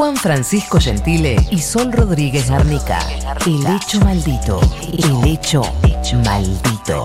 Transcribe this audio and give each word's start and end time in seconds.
Juan 0.00 0.16
Francisco 0.16 0.80
Gentile 0.80 1.36
y 1.50 1.58
Sol 1.58 1.92
Rodríguez 1.92 2.48
Garnica. 2.48 3.00
El 3.44 3.66
hecho 3.66 4.00
maldito. 4.00 4.58
El 4.90 5.28
hecho 5.28 5.62
maldito. 6.24 7.04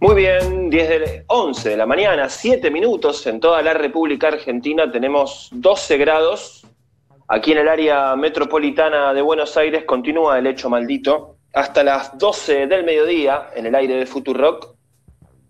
Muy 0.00 0.14
bien, 0.16 0.68
10 0.68 0.88
de 0.88 1.24
11 1.28 1.68
de 1.68 1.76
la 1.76 1.86
mañana, 1.86 2.28
7 2.28 2.72
minutos 2.72 3.24
en 3.28 3.38
toda 3.38 3.62
la 3.62 3.72
República 3.72 4.26
Argentina, 4.26 4.90
tenemos 4.90 5.48
12 5.52 5.96
grados. 5.96 6.59
Aquí 7.32 7.52
en 7.52 7.58
el 7.58 7.68
área 7.68 8.16
metropolitana 8.16 9.14
de 9.14 9.22
Buenos 9.22 9.56
Aires 9.56 9.84
continúa 9.84 10.36
el 10.40 10.48
hecho 10.48 10.68
maldito. 10.68 11.36
Hasta 11.54 11.84
las 11.84 12.18
12 12.18 12.66
del 12.66 12.82
mediodía, 12.82 13.50
en 13.54 13.66
el 13.66 13.74
aire 13.76 13.94
de 13.94 14.06
Futurock, 14.06 14.74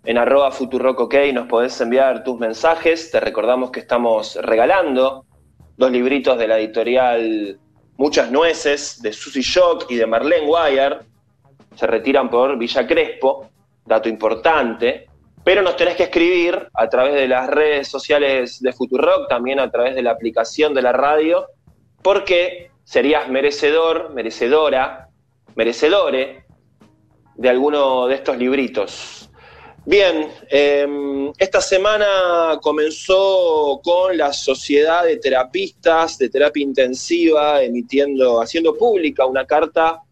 en 0.05 0.19
arroba 0.19 0.51
Futurock 0.51 1.01
OK, 1.01 1.15
nos 1.33 1.47
podés 1.47 1.81
enviar 1.81 2.23
tus 2.23 2.39
mensajes. 2.39 3.11
Te 3.11 3.19
recordamos 3.19 3.71
que 3.71 3.81
estamos 3.81 4.37
regalando 4.43 5.25
dos 5.79 5.91
libritos 5.91 6.37
de 6.37 6.49
la 6.49 6.59
editorial 6.59 7.59
Muchas 7.97 8.31
Nueces, 8.31 9.01
de 9.01 9.15
Susie 9.15 9.41
Shock 9.41 9.87
y 9.89 9.97
de 9.97 10.07
Marlene 10.07 10.51
Wire. 10.51 10.99
Se 11.77 11.87
retiran 11.87 12.29
por 12.29 12.59
Villa 12.59 12.87
Crespo 12.87 13.49
dato 13.87 14.11
importante, 14.11 15.07
pero 15.43 15.63
nos 15.63 15.77
tenés 15.77 15.97
que 15.97 16.03
escribir 16.03 16.69
a 16.75 16.91
través 16.91 17.15
de 17.15 17.27
las 17.27 17.49
redes 17.49 17.89
sociales 17.89 18.61
de 18.61 18.71
Futurock, 18.75 19.31
también 19.31 19.59
a 19.61 19.71
través 19.71 19.95
de 19.95 20.03
la 20.03 20.11
aplicación 20.11 20.75
de 20.75 20.83
la 20.83 20.93
radio, 20.93 21.47
porque 22.03 22.71
serías 22.85 23.29
merecedor, 23.29 24.13
merecedora, 24.15 25.09
merecedore 25.55 26.45
de 27.37 27.49
alguno 27.49 28.07
de 28.07 28.15
estos 28.17 28.37
libritos. 28.37 29.31
Bien, 29.87 30.29
em, 30.51 31.33
esta 31.39 31.61
semana 31.61 32.59
comenzó 32.61 33.81
con 33.83 34.17
la 34.17 34.33
Sociedad 34.33 35.05
de 35.05 35.17
Terapistas 35.17 36.19
de 36.19 36.29
Terapia 36.29 36.63
Intensiva 36.63 37.63
emitiendo, 37.63 38.43
haciendo 38.43 38.77
pública 38.77 39.25
una 39.25 39.47
carta 39.47 40.03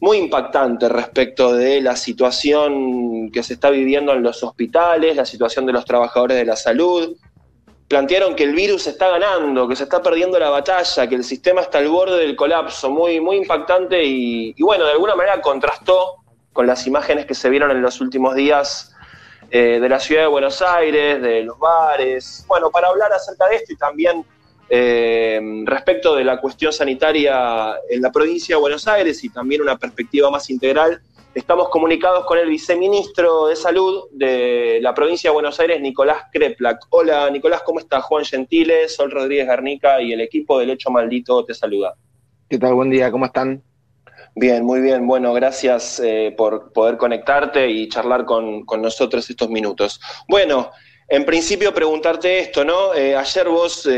muy 0.00 0.18
impactante 0.18 0.88
respecto 0.88 1.52
de 1.54 1.80
la 1.80 1.94
situación 1.94 3.30
que 3.30 3.44
se 3.44 3.54
está 3.54 3.70
viviendo 3.70 4.12
en 4.12 4.24
los 4.24 4.42
hospitales, 4.42 5.14
la 5.14 5.24
situación 5.24 5.64
de 5.64 5.72
los 5.72 5.84
trabajadores 5.84 6.36
de 6.36 6.44
la 6.44 6.56
salud. 6.56 7.16
Plantearon 7.92 8.34
que 8.34 8.44
el 8.44 8.54
virus 8.54 8.86
está 8.86 9.10
ganando, 9.10 9.68
que 9.68 9.76
se 9.76 9.82
está 9.82 10.00
perdiendo 10.00 10.38
la 10.38 10.48
batalla, 10.48 11.06
que 11.06 11.14
el 11.14 11.22
sistema 11.22 11.60
está 11.60 11.76
al 11.76 11.88
borde 11.88 12.20
del 12.20 12.34
colapso, 12.36 12.88
muy, 12.88 13.20
muy 13.20 13.36
impactante 13.36 14.02
y, 14.02 14.54
bueno, 14.62 14.86
de 14.86 14.92
alguna 14.92 15.14
manera 15.14 15.42
contrastó 15.42 16.14
con 16.54 16.66
las 16.66 16.86
imágenes 16.86 17.26
que 17.26 17.34
se 17.34 17.50
vieron 17.50 17.70
en 17.70 17.82
los 17.82 18.00
últimos 18.00 18.34
días 18.34 18.94
eh, 19.50 19.78
de 19.78 19.88
la 19.90 20.00
ciudad 20.00 20.22
de 20.22 20.28
Buenos 20.28 20.62
Aires, 20.62 21.20
de 21.20 21.42
los 21.42 21.58
bares. 21.58 22.46
Bueno, 22.48 22.70
para 22.70 22.88
hablar 22.88 23.12
acerca 23.12 23.46
de 23.48 23.56
esto 23.56 23.74
y 23.74 23.76
también 23.76 24.24
eh, 24.70 25.38
respecto 25.66 26.16
de 26.16 26.24
la 26.24 26.40
cuestión 26.40 26.72
sanitaria 26.72 27.74
en 27.90 28.00
la 28.00 28.10
provincia 28.10 28.56
de 28.56 28.60
Buenos 28.62 28.88
Aires 28.88 29.22
y 29.22 29.28
también 29.28 29.60
una 29.60 29.76
perspectiva 29.76 30.30
más 30.30 30.48
integral, 30.48 31.02
estamos 31.34 31.68
comunicados 31.70 32.24
con 32.26 32.38
el 32.38 32.48
viceministro 32.48 33.46
de 33.46 33.56
Salud 33.56 34.04
de 34.12 34.78
la 34.82 34.92
provincia 34.92 35.30
de 35.30 35.34
Buenos 35.34 35.58
Aires, 35.60 35.80
Nicolás 35.80 36.24
Kreplak. 36.32 36.86
Hola 36.90 37.30
Nicolás, 37.30 37.62
¿cómo 37.64 37.78
estás? 37.78 38.04
Juan 38.04 38.24
Gentile, 38.24 38.88
Sol 38.88 39.10
Rodríguez 39.10 39.46
Garnica 39.46 40.00
y 40.02 40.12
el 40.12 40.20
equipo 40.20 40.58
del 40.58 40.70
Hecho 40.70 40.90
Maldito 40.90 41.44
te 41.44 41.54
saluda. 41.54 41.94
¿Qué 42.48 42.58
tal? 42.58 42.74
Buen 42.74 42.90
día, 42.90 43.10
¿cómo 43.10 43.24
están? 43.24 43.62
Bien, 44.34 44.64
muy 44.64 44.80
bien. 44.80 45.06
Bueno, 45.06 45.32
gracias 45.32 46.00
eh, 46.00 46.34
por 46.36 46.72
poder 46.72 46.96
conectarte 46.96 47.68
y 47.68 47.88
charlar 47.88 48.24
con, 48.24 48.64
nosotros 48.80 49.28
estos 49.28 49.48
minutos. 49.48 50.00
Bueno, 50.28 50.70
en 51.08 51.24
principio 51.24 51.72
preguntarte 51.72 52.40
esto, 52.40 52.64
¿no? 52.64 52.94
Eh, 52.94 53.16
ayer 53.16 53.48
vos 53.48 53.88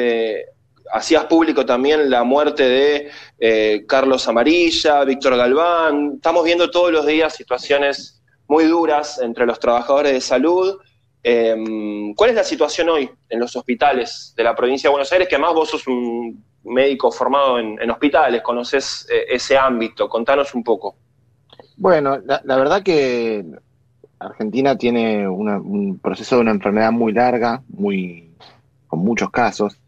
hacías 0.93 1.25
público 1.25 1.65
también 1.65 2.11
la 2.11 2.25
muerte 2.25 2.62
de 2.69 3.11
eh, 3.39 3.84
Carlos 3.87 4.27
Amarilla, 4.28 5.05
Víctor 5.05 5.37
Galván. 5.37 6.12
Estamos 6.17 6.45
viendo 6.45 6.71
todos 6.71 6.93
los 6.93 7.06
días 7.06 7.34
situaciones 7.34 8.22
muy 8.47 8.65
duras 8.65 9.19
entre 9.21 9.47
los 9.47 9.59
trabajadores 9.59 10.12
de 10.12 10.21
salud. 10.21 10.78
Em, 11.22 12.15
¿Cuál 12.15 12.31
es 12.31 12.37
la 12.37 12.45
situación 12.45 12.91
hoy 12.91 13.11
en 13.28 13.41
los 13.41 13.56
hospitales 13.56 14.34
de 14.37 14.45
la 14.45 14.55
provincia 14.55 14.89
de 14.89 14.93
Buenos 14.93 15.12
Aires? 15.12 15.28
Que 15.28 15.37
además 15.37 15.55
vos 15.55 15.71
sos 15.71 15.87
un 15.87 16.45
médico 16.65 17.11
formado 17.11 17.59
en, 17.59 17.91
hospitales, 17.91 18.43
conoces 18.43 19.06
eh, 19.11 19.25
ese 19.28 19.56
ámbito. 19.56 20.09
Contanos 20.09 20.55
un 20.55 20.62
poco. 20.62 20.97
Bueno, 21.77 22.19
la, 22.25 22.56
verdad 22.56 22.83
que 22.83 23.45
Argentina 24.19 24.77
tiene 24.77 25.27
un 25.27 25.99
proceso 25.99 26.37
de 26.37 26.43
una 26.43 26.53
enfermedad 26.53 26.93
muy 26.93 27.12
larga, 27.12 27.62
muy 27.69 28.31
con 28.87 29.01
muchos 29.01 29.31
casos. 29.31 29.81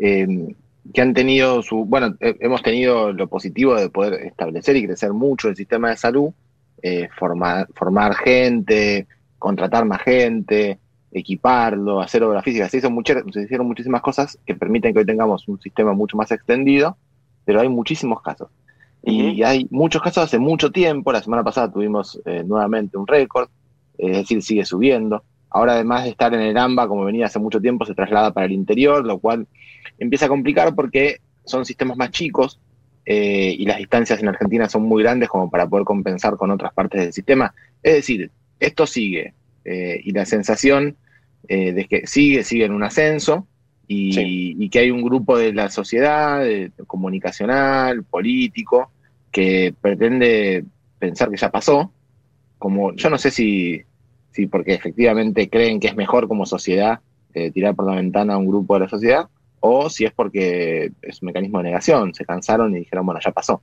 Em, 0.00 0.54
que 0.92 1.02
han 1.02 1.12
tenido 1.12 1.62
su, 1.62 1.84
bueno, 1.84 2.16
hemos 2.20 2.62
tenido 2.62 3.12
lo 3.12 3.28
positivo 3.28 3.74
de 3.74 3.90
poder 3.90 4.14
establecer 4.26 4.76
y 4.76 4.86
crecer 4.86 5.12
mucho 5.12 5.48
el 5.48 5.56
sistema 5.56 5.90
de 5.90 5.96
salud, 5.96 6.30
eh, 6.82 7.08
formar, 7.18 7.68
formar 7.74 8.14
gente, 8.14 9.06
contratar 9.38 9.84
más 9.84 10.02
gente, 10.02 10.78
equiparlo, 11.12 12.00
hacer 12.00 12.22
obra 12.22 12.42
física. 12.42 12.68
Se, 12.68 12.78
hizo 12.78 12.90
muchas, 12.90 13.22
se 13.32 13.42
hicieron 13.42 13.66
muchísimas 13.66 14.00
cosas 14.00 14.38
que 14.46 14.54
permiten 14.54 14.92
que 14.92 15.00
hoy 15.00 15.06
tengamos 15.06 15.46
un 15.48 15.60
sistema 15.60 15.92
mucho 15.92 16.16
más 16.16 16.30
extendido, 16.30 16.96
pero 17.44 17.60
hay 17.60 17.68
muchísimos 17.68 18.22
casos. 18.22 18.48
Y 19.02 19.42
hay 19.42 19.66
muchos 19.70 20.02
casos 20.02 20.24
hace 20.24 20.38
mucho 20.38 20.70
tiempo. 20.70 21.12
La 21.12 21.22
semana 21.22 21.44
pasada 21.44 21.70
tuvimos 21.70 22.20
eh, 22.24 22.42
nuevamente 22.44 22.98
un 22.98 23.06
récord, 23.06 23.48
es 23.96 24.16
decir, 24.18 24.42
sigue 24.42 24.64
subiendo. 24.64 25.22
Ahora, 25.50 25.74
además 25.74 26.04
de 26.04 26.10
estar 26.10 26.34
en 26.34 26.40
el 26.40 26.56
AMBA, 26.56 26.88
como 26.88 27.04
venía 27.04 27.26
hace 27.26 27.38
mucho 27.38 27.60
tiempo, 27.60 27.84
se 27.84 27.94
traslada 27.94 28.32
para 28.32 28.46
el 28.46 28.52
interior, 28.52 29.04
lo 29.04 29.18
cual 29.18 29.46
empieza 29.98 30.26
a 30.26 30.28
complicar 30.28 30.74
porque 30.74 31.20
son 31.44 31.64
sistemas 31.64 31.96
más 31.96 32.10
chicos 32.10 32.60
eh, 33.06 33.54
y 33.58 33.64
las 33.64 33.78
distancias 33.78 34.20
en 34.20 34.28
Argentina 34.28 34.68
son 34.68 34.82
muy 34.82 35.02
grandes 35.02 35.30
como 35.30 35.50
para 35.50 35.66
poder 35.66 35.86
compensar 35.86 36.36
con 36.36 36.50
otras 36.50 36.74
partes 36.74 37.00
del 37.00 37.12
sistema. 37.12 37.54
Es 37.82 37.94
decir, 37.94 38.30
esto 38.60 38.86
sigue 38.86 39.32
eh, 39.64 39.98
y 40.04 40.12
la 40.12 40.26
sensación 40.26 40.96
eh, 41.48 41.72
de 41.72 41.86
que 41.86 42.06
sigue, 42.06 42.44
sigue 42.44 42.66
en 42.66 42.72
un 42.72 42.82
ascenso 42.82 43.46
y, 43.86 44.68
que 44.68 44.80
hay 44.80 44.90
un 44.90 45.02
grupo 45.02 45.38
de 45.38 45.54
la 45.54 45.70
sociedad 45.70 46.44
comunicacional, 46.86 48.04
político, 48.04 48.90
que 49.32 49.74
pretende 49.80 50.66
pensar 50.98 51.30
que 51.30 51.38
ya 51.38 51.50
pasó, 51.50 51.90
como 52.58 52.94
yo 52.94 53.08
no 53.08 53.16
sé 53.16 53.30
si 53.30 53.82
sí, 54.32 54.46
porque 54.46 54.74
efectivamente 54.74 55.48
creen 55.48 55.80
que 55.80 55.88
es 55.88 55.96
mejor 55.96 56.28
como 56.28 56.46
sociedad 56.46 57.00
eh, 57.34 57.50
tirar 57.50 57.74
por 57.74 57.86
la 57.86 57.96
ventana 57.96 58.34
a 58.34 58.38
un 58.38 58.46
grupo 58.46 58.74
de 58.74 58.80
la 58.80 58.88
sociedad, 58.88 59.28
o 59.60 59.90
si 59.90 60.04
es 60.04 60.12
porque 60.12 60.92
es 61.02 61.22
un 61.22 61.26
mecanismo 61.26 61.58
de 61.58 61.64
negación, 61.64 62.14
se 62.14 62.24
cansaron 62.24 62.74
y 62.74 62.80
dijeron, 62.80 63.04
bueno, 63.04 63.20
ya 63.24 63.32
pasó. 63.32 63.60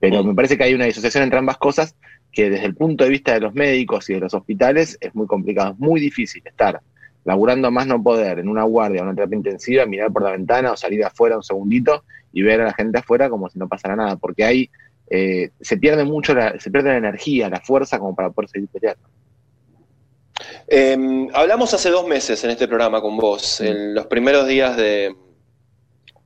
Pero 0.00 0.22
me 0.22 0.34
parece 0.34 0.56
que 0.56 0.64
hay 0.64 0.74
una 0.74 0.84
disociación 0.84 1.24
entre 1.24 1.38
ambas 1.38 1.58
cosas 1.58 1.96
que 2.30 2.50
desde 2.50 2.66
el 2.66 2.74
punto 2.74 3.04
de 3.04 3.10
vista 3.10 3.34
de 3.34 3.40
los 3.40 3.54
médicos 3.54 4.08
y 4.10 4.14
de 4.14 4.20
los 4.20 4.34
hospitales 4.34 4.96
es 5.00 5.14
muy 5.14 5.26
complicado, 5.26 5.72
es 5.72 5.78
muy 5.78 6.00
difícil 6.00 6.42
estar 6.44 6.80
laburando 7.24 7.70
más 7.70 7.86
no 7.86 8.02
poder 8.02 8.38
en 8.38 8.48
una 8.48 8.62
guardia, 8.62 9.02
una 9.02 9.14
terapia 9.14 9.36
intensiva, 9.36 9.86
mirar 9.86 10.12
por 10.12 10.22
la 10.22 10.30
ventana 10.30 10.72
o 10.72 10.76
salir 10.76 11.04
afuera 11.04 11.36
un 11.36 11.42
segundito 11.42 12.04
y 12.32 12.42
ver 12.42 12.60
a 12.60 12.66
la 12.66 12.72
gente 12.72 12.98
afuera 12.98 13.28
como 13.28 13.48
si 13.48 13.58
no 13.58 13.68
pasara 13.68 13.96
nada, 13.96 14.16
porque 14.16 14.44
ahí 14.44 14.70
eh, 15.10 15.50
se 15.60 15.76
pierde 15.76 16.04
mucho, 16.04 16.34
la, 16.34 16.58
se 16.60 16.70
pierde 16.70 16.90
la 16.90 16.98
energía, 16.98 17.50
la 17.50 17.60
fuerza 17.60 17.98
como 17.98 18.14
para 18.14 18.30
poder 18.30 18.48
seguir 18.48 18.68
peleando. 18.68 19.08
Em, 20.70 21.28
hablamos 21.32 21.72
hace 21.72 21.88
dos 21.88 22.06
meses 22.06 22.44
en 22.44 22.50
este 22.50 22.68
programa 22.68 23.00
con 23.00 23.16
vos, 23.16 23.62
en 23.62 23.94
los 23.94 24.06
primeros 24.06 24.46
días 24.46 24.76
de 24.76 25.14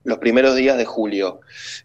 los 0.04 0.19
primeros 0.19 0.56
días 0.56 0.76
de 0.76 0.84
julio. 0.84 1.41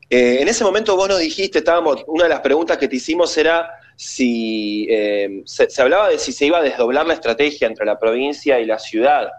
Eh, 0.10 0.40
en 0.42 0.48
ese 0.48 0.64
momento 0.64 0.96
vos 0.96 1.08
nos 1.08 1.20
dijiste, 1.20 1.60
estábamos, 1.60 2.04
una 2.08 2.24
de 2.24 2.32
las 2.32 2.40
preguntas 2.40 2.80
que 2.80 2.88
te 2.88 2.96
hicimos 2.96 3.38
era 3.38 3.70
si 3.96 4.88
em, 4.90 5.44
se, 5.46 5.68
hablaba 5.80 6.10
de 6.10 6.18
si 6.18 6.32
se 6.32 6.48
iba 6.48 6.58
a 6.58 6.64
desdoblar 6.64 7.06
la 7.06 7.14
estrategia 7.14 7.68
entre 7.68 7.86
la 7.86 8.00
provincia 8.00 8.60
y 8.60 8.66
la 8.66 8.80
ciudad. 8.80 9.30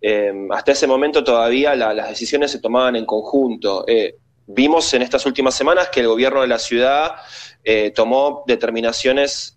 Em, 0.00 0.50
hasta 0.50 0.72
ese 0.72 0.86
momento 0.86 1.22
todavía 1.22 1.74
las 1.74 2.08
decisiones 2.08 2.52
se 2.52 2.58
tomaban 2.58 2.96
en 2.96 3.04
conjunto. 3.04 3.84
Eh, 3.86 4.16
vimos 4.46 4.94
en 4.94 5.02
estas 5.02 5.26
últimas 5.26 5.54
semanas 5.54 5.90
que 5.90 6.00
el 6.00 6.08
gobierno 6.08 6.40
de 6.40 6.48
la 6.48 6.58
ciudad 6.58 7.12
eh, 7.62 7.92
tomó 7.94 8.44
determinaciones 8.46 9.56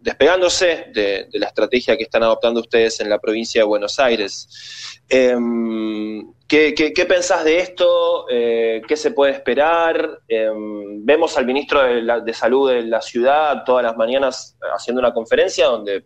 despegándose 0.00 0.86
de, 0.92 1.28
la 1.32 1.46
estrategia 1.46 1.96
que 1.96 2.04
están 2.04 2.22
adoptando 2.22 2.60
ustedes 2.60 3.00
en 3.00 3.08
la 3.08 3.18
provincia 3.18 3.60
de 3.60 3.66
Buenos 3.66 3.98
Aires. 3.98 5.00
Em, 5.08 6.32
¿qué, 6.48 7.06
pensás 7.08 7.44
de 7.44 7.58
esto? 7.58 8.26
Eh, 8.30 8.82
¿Qué 8.86 8.96
se 8.96 9.10
puede 9.10 9.32
esperar? 9.32 10.20
Em, 10.28 11.04
vemos 11.04 11.36
al 11.36 11.46
ministro 11.46 11.82
de, 11.82 12.34
Salud 12.34 12.70
de 12.70 12.82
la 12.82 13.02
ciudad 13.02 13.64
todas 13.64 13.84
las 13.84 13.96
mañanas 13.96 14.56
haciendo 14.74 15.00
una 15.00 15.12
conferencia 15.12 15.66
donde 15.66 16.04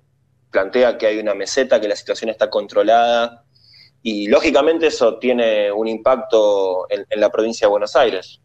plantea 0.50 0.98
que 0.98 1.06
hay 1.06 1.18
una 1.18 1.34
meseta, 1.34 1.80
que 1.80 1.88
la 1.88 1.96
situación 1.96 2.30
está 2.30 2.50
controlada 2.50 3.44
y 4.02 4.28
lógicamente 4.28 4.88
eso 4.88 5.18
tiene 5.18 5.70
un 5.72 5.88
impacto 5.88 6.86
en 6.90 7.20
la 7.20 7.30
provincia 7.30 7.66
de 7.66 7.70
Buenos 7.70 7.96
Aires. 7.96 8.40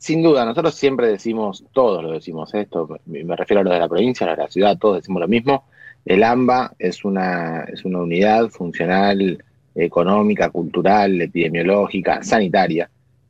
Sin 0.00 0.22
duda, 0.22 0.46
nosotros 0.46 0.74
siempre 0.74 1.08
decimos, 1.08 1.62
todos 1.72 2.02
lo 2.02 2.12
decimos 2.12 2.54
esto, 2.54 2.88
me 3.04 3.36
refiero 3.36 3.60
a 3.60 3.64
lo 3.64 3.70
de 3.70 3.78
la 3.78 3.86
provincia, 3.86 4.26
a 4.26 4.34
la 4.34 4.48
ciudad, 4.48 4.78
todos 4.78 4.96
decimos 4.96 5.20
lo 5.20 5.28
mismo. 5.28 5.64
El 6.06 6.24
AMBA 6.24 6.72
es 6.78 7.04
una, 7.04 7.64
es 7.64 7.84
una 7.84 7.98
unidad 7.98 8.48
funcional, 8.48 9.44
económica, 9.74 10.48
cultural, 10.48 11.20
epidemiológica, 11.20 12.22
sanitaria. 12.22 12.88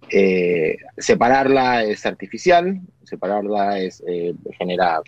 Eh, 0.09 0.77
separarla 0.97 1.83
es 1.83 2.07
artificial, 2.07 2.81
separarla 3.03 3.81
es 3.81 4.01
eh, 4.07 4.33
genera 4.57 5.01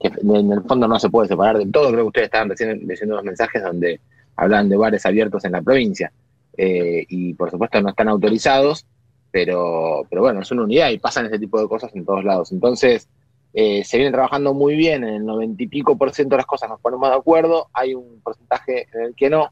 que 0.00 0.08
en 0.08 0.52
el 0.52 0.62
fondo 0.62 0.88
no 0.88 0.98
se 0.98 1.10
puede 1.10 1.28
separar 1.28 1.58
del 1.58 1.70
todo. 1.70 1.88
Creo 1.88 2.04
que 2.04 2.08
ustedes 2.08 2.26
estaban 2.28 2.48
recién 2.48 2.88
diciendo 2.88 3.16
unos 3.16 3.26
mensajes 3.26 3.62
donde 3.62 4.00
hablan 4.36 4.70
de 4.70 4.78
bares 4.78 5.04
abiertos 5.04 5.44
en 5.44 5.52
la 5.52 5.60
provincia 5.60 6.10
eh, 6.56 7.04
y 7.10 7.34
por 7.34 7.50
supuesto 7.50 7.82
no 7.82 7.90
están 7.90 8.08
autorizados 8.08 8.86
pero, 9.34 10.06
pero 10.08 10.22
bueno, 10.22 10.42
es 10.42 10.50
una 10.52 10.62
unidad 10.62 10.90
y 10.90 10.98
pasan 10.98 11.26
ese 11.26 11.40
tipo 11.40 11.60
de 11.60 11.66
cosas 11.66 11.92
en 11.96 12.04
todos 12.04 12.22
lados. 12.22 12.52
Entonces, 12.52 13.08
eh, 13.52 13.82
se 13.82 13.96
viene 13.96 14.12
trabajando 14.12 14.54
muy 14.54 14.76
bien, 14.76 15.02
en 15.02 15.14
el 15.14 15.26
noventa 15.26 15.60
y 15.60 15.66
pico 15.66 15.98
por 15.98 16.12
ciento 16.12 16.36
de 16.36 16.38
las 16.38 16.46
cosas 16.46 16.68
nos 16.68 16.80
ponemos 16.80 17.08
de 17.08 17.16
acuerdo, 17.16 17.66
hay 17.72 17.96
un 17.96 18.20
porcentaje 18.22 18.86
en 18.92 19.06
el 19.06 19.14
que 19.16 19.28
no, 19.30 19.50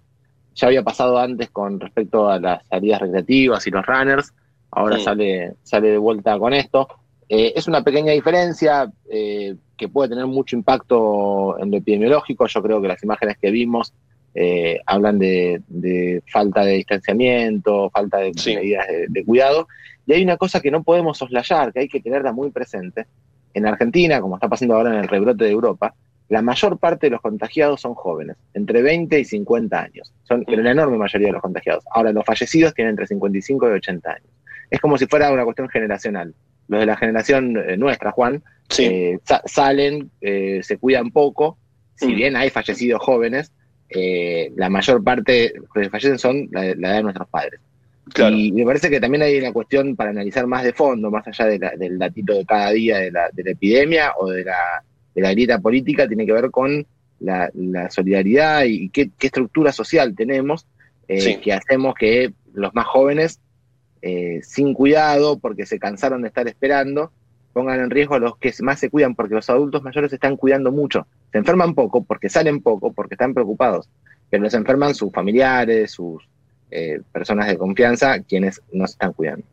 ya 0.54 0.68
había 0.68 0.84
pasado 0.84 1.18
antes 1.18 1.50
con 1.50 1.80
respecto 1.80 2.28
a 2.28 2.38
las 2.38 2.64
salidas 2.68 3.00
recreativas 3.00 3.66
y 3.66 3.70
los 3.72 3.84
runners, 3.84 4.32
ahora 4.70 5.00
sale, 5.00 5.54
sale 5.64 5.88
de 5.88 5.98
vuelta 5.98 6.38
con 6.38 6.54
esto. 6.54 6.86
Eh, 7.28 7.52
es 7.56 7.66
una 7.66 7.82
pequeña 7.82 8.12
diferencia 8.12 8.88
eh, 9.10 9.56
que 9.76 9.88
puede 9.88 10.10
tener 10.10 10.26
mucho 10.26 10.54
impacto 10.54 11.58
en 11.58 11.72
lo 11.72 11.78
epidemiológico, 11.78 12.46
yo 12.46 12.62
creo 12.62 12.80
que 12.80 12.86
las 12.86 13.02
imágenes 13.02 13.36
que 13.36 13.50
vimos 13.50 13.92
eh, 14.34 14.80
hablan 14.86 15.18
de, 15.18 16.22
falta 16.30 16.64
de 16.64 16.74
distanciamiento, 16.74 17.90
falta 17.90 18.18
de 18.18 18.32
medidas 18.46 18.86
de, 19.08 19.24
cuidado. 19.24 19.68
Y 20.06 20.14
hay 20.14 20.22
una 20.22 20.36
cosa 20.36 20.60
que 20.60 20.70
no 20.70 20.82
podemos 20.82 21.18
soslayar, 21.18 21.72
que 21.72 21.80
hay 21.80 21.88
que 21.88 22.00
tenerla 22.00 22.32
muy 22.32 22.50
presente. 22.50 23.06
En 23.54 23.66
Argentina, 23.66 24.20
como 24.20 24.36
está 24.36 24.48
pasando 24.48 24.74
ahora 24.74 24.90
en 24.90 25.00
el 25.00 25.08
rebrote 25.08 25.44
de 25.44 25.50
Europa, 25.50 25.94
la 26.28 26.40
mayor 26.40 26.78
parte 26.78 27.06
de 27.06 27.10
los 27.10 27.20
contagiados 27.20 27.82
son 27.82 27.94
jóvenes, 27.94 28.36
entre 28.54 28.80
20 28.80 29.20
y 29.20 29.24
50 29.24 29.78
años. 29.78 30.12
Son 30.22 30.44
pero 30.46 30.62
la 30.62 30.70
enorme 30.70 30.96
mayoría 30.96 31.28
de 31.28 31.34
los 31.34 31.42
contagiados. 31.42 31.84
Ahora, 31.90 32.12
los 32.12 32.24
fallecidos 32.24 32.72
tienen 32.72 32.92
entre 32.92 33.06
55 33.06 33.68
y 33.68 33.72
80 33.72 34.10
años. 34.10 34.28
Es 34.70 34.80
como 34.80 34.96
si 34.96 35.06
fuera 35.06 35.30
una 35.30 35.44
cuestión 35.44 35.68
generacional. 35.68 36.34
Los 36.68 36.80
de 36.80 36.86
la 36.86 36.96
generación 36.96 37.58
eh, 37.58 37.76
nuestra, 37.76 38.12
Juan, 38.12 38.42
eh, 38.78 39.18
salen, 39.44 40.10
se 40.20 40.78
cuidan 40.78 41.10
poco, 41.10 41.58
si 41.96 42.14
bien 42.14 42.34
hay 42.36 42.48
fallecidos 42.48 43.02
jóvenes, 43.02 43.52
eh, 43.94 44.52
la 44.56 44.68
mayor 44.68 45.02
parte 45.02 45.52
que 45.74 45.90
fallecen 45.90 46.18
son 46.18 46.48
la, 46.50 46.66
edad 46.66 46.96
de 46.96 47.02
nuestros 47.02 47.28
padres. 47.28 47.60
Y 48.30 48.52
me 48.52 48.64
parece 48.64 48.90
que 48.90 49.00
también 49.00 49.22
hay 49.22 49.38
una 49.38 49.52
cuestión 49.52 49.94
para 49.94 50.10
analizar 50.10 50.46
más 50.46 50.64
de 50.64 50.72
fondo, 50.72 51.10
más 51.10 51.26
allá 51.26 51.46
del 51.46 51.98
datito 51.98 52.34
de 52.34 52.44
cada 52.44 52.70
día 52.72 52.98
de 52.98 53.12
la, 53.12 53.30
epidemia 53.36 54.12
o 54.18 54.28
de 54.28 54.44
la, 54.44 54.82
de 55.14 55.20
grieta 55.32 55.60
política, 55.60 56.08
tiene 56.08 56.26
que 56.26 56.32
ver 56.32 56.50
con 56.50 56.84
la, 57.20 57.50
solidaridad 57.90 58.64
y 58.64 58.88
qué, 58.88 59.10
estructura 59.20 59.72
social 59.72 60.14
tenemos 60.16 60.66
eh, 61.06 61.38
que 61.40 61.52
hacemos 61.52 61.94
que 61.94 62.32
los 62.54 62.74
más 62.74 62.86
jóvenes, 62.86 63.40
eh, 64.02 64.40
sin 64.42 64.74
cuidado, 64.74 65.38
porque 65.38 65.64
se 65.64 65.78
cansaron 65.78 66.22
de 66.22 66.28
estar 66.28 66.46
esperando, 66.48 67.12
pongan 67.52 67.80
en 67.80 67.90
riesgo 67.90 68.14
a 68.14 68.18
los 68.18 68.36
que 68.38 68.52
más 68.60 68.80
se 68.80 68.90
cuidan, 68.90 69.14
porque 69.14 69.34
los 69.34 69.48
adultos 69.50 69.82
mayores 69.82 70.10
se 70.10 70.16
están 70.16 70.36
cuidando 70.36 70.72
mucho. 70.72 71.06
Se 71.30 71.38
enferman 71.38 71.74
poco 71.74 72.02
porque 72.02 72.28
salen 72.28 72.60
poco, 72.62 72.92
porque 72.92 73.14
están 73.14 73.34
preocupados, 73.34 73.88
pero 74.30 74.42
los 74.42 74.54
enferman 74.54 74.94
sus 74.94 75.12
familiares, 75.12 75.92
sus 75.92 76.22
eh, 76.70 77.00
personas 77.12 77.48
de 77.48 77.58
confianza, 77.58 78.20
quienes 78.20 78.60
no 78.72 78.86
se 78.86 78.92
están 78.92 79.12
cuidando. 79.12 79.44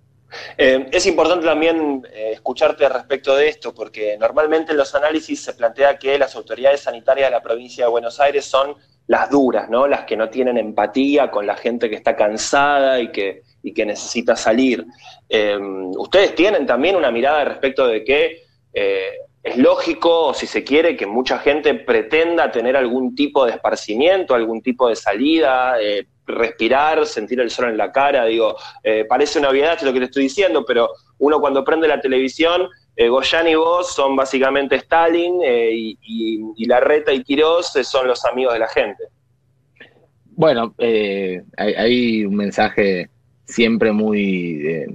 Eh, 0.57 0.87
es 0.91 1.05
importante 1.05 1.45
también 1.45 2.05
eh, 2.13 2.31
escucharte 2.33 2.87
respecto 2.87 3.35
de 3.35 3.49
esto, 3.49 3.73
porque 3.73 4.17
normalmente 4.17 4.71
en 4.71 4.77
los 4.77 4.93
análisis 4.95 5.43
se 5.43 5.53
plantea 5.53 5.97
que 5.97 6.17
las 6.17 6.35
autoridades 6.35 6.81
sanitarias 6.81 7.27
de 7.27 7.31
la 7.31 7.41
provincia 7.41 7.85
de 7.85 7.91
Buenos 7.91 8.19
Aires 8.19 8.45
son 8.45 8.75
las 9.07 9.29
duras, 9.29 9.69
¿no? 9.69 9.87
Las 9.87 10.05
que 10.05 10.15
no 10.15 10.29
tienen 10.29 10.57
empatía 10.57 11.31
con 11.31 11.47
la 11.47 11.55
gente 11.55 11.89
que 11.89 11.95
está 11.95 12.15
cansada 12.15 12.99
y 12.99 13.11
que, 13.11 13.41
y 13.63 13.73
que 13.73 13.85
necesita 13.85 14.35
salir. 14.35 14.85
Ustedes 15.97 16.35
tienen 16.35 16.65
también 16.65 16.95
una 16.95 17.11
mirada 17.11 17.45
respecto 17.45 17.87
de 17.87 18.03
que 18.03 18.43
es 19.41 19.57
lógico, 19.57 20.33
si 20.33 20.47
se 20.47 20.63
quiere, 20.63 20.97
que 20.97 21.05
mucha 21.05 21.39
gente 21.39 21.73
pretenda 21.73 22.51
tener 22.51 22.75
algún 22.75 23.15
tipo 23.15 23.45
de 23.45 23.51
esparcimiento, 23.51 24.35
algún 24.35 24.61
tipo 24.61 24.89
de 24.89 24.95
salida, 24.95 25.81
eh, 25.81 26.07
respirar, 26.25 27.05
sentir 27.05 27.39
el 27.39 27.49
sol 27.49 27.69
en 27.69 27.77
la 27.77 27.91
cara. 27.91 28.25
Digo, 28.25 28.57
eh, 28.83 29.05
parece 29.07 29.39
una 29.39 29.49
obviedad 29.49 29.79
lo 29.81 29.93
que 29.93 29.99
te 29.99 30.05
estoy 30.05 30.23
diciendo, 30.23 30.65
pero 30.65 30.89
uno 31.19 31.39
cuando 31.39 31.63
prende 31.63 31.87
la 31.87 32.01
televisión, 32.01 32.67
eh, 32.95 33.07
Goyan 33.07 33.47
y 33.47 33.55
vos 33.55 33.93
son 33.93 34.15
básicamente 34.15 34.75
Stalin 34.75 35.39
y, 35.41 36.65
Larreta 36.67 37.13
y 37.13 37.23
Quirós 37.23 37.71
son 37.83 38.07
los 38.07 38.25
amigos 38.25 38.53
de 38.53 38.59
la 38.59 38.67
gente. 38.67 39.05
Bueno, 40.25 40.75
hay, 41.57 42.25
un 42.25 42.35
mensaje 42.35 43.09
siempre 43.49 43.91
muy 43.91 44.87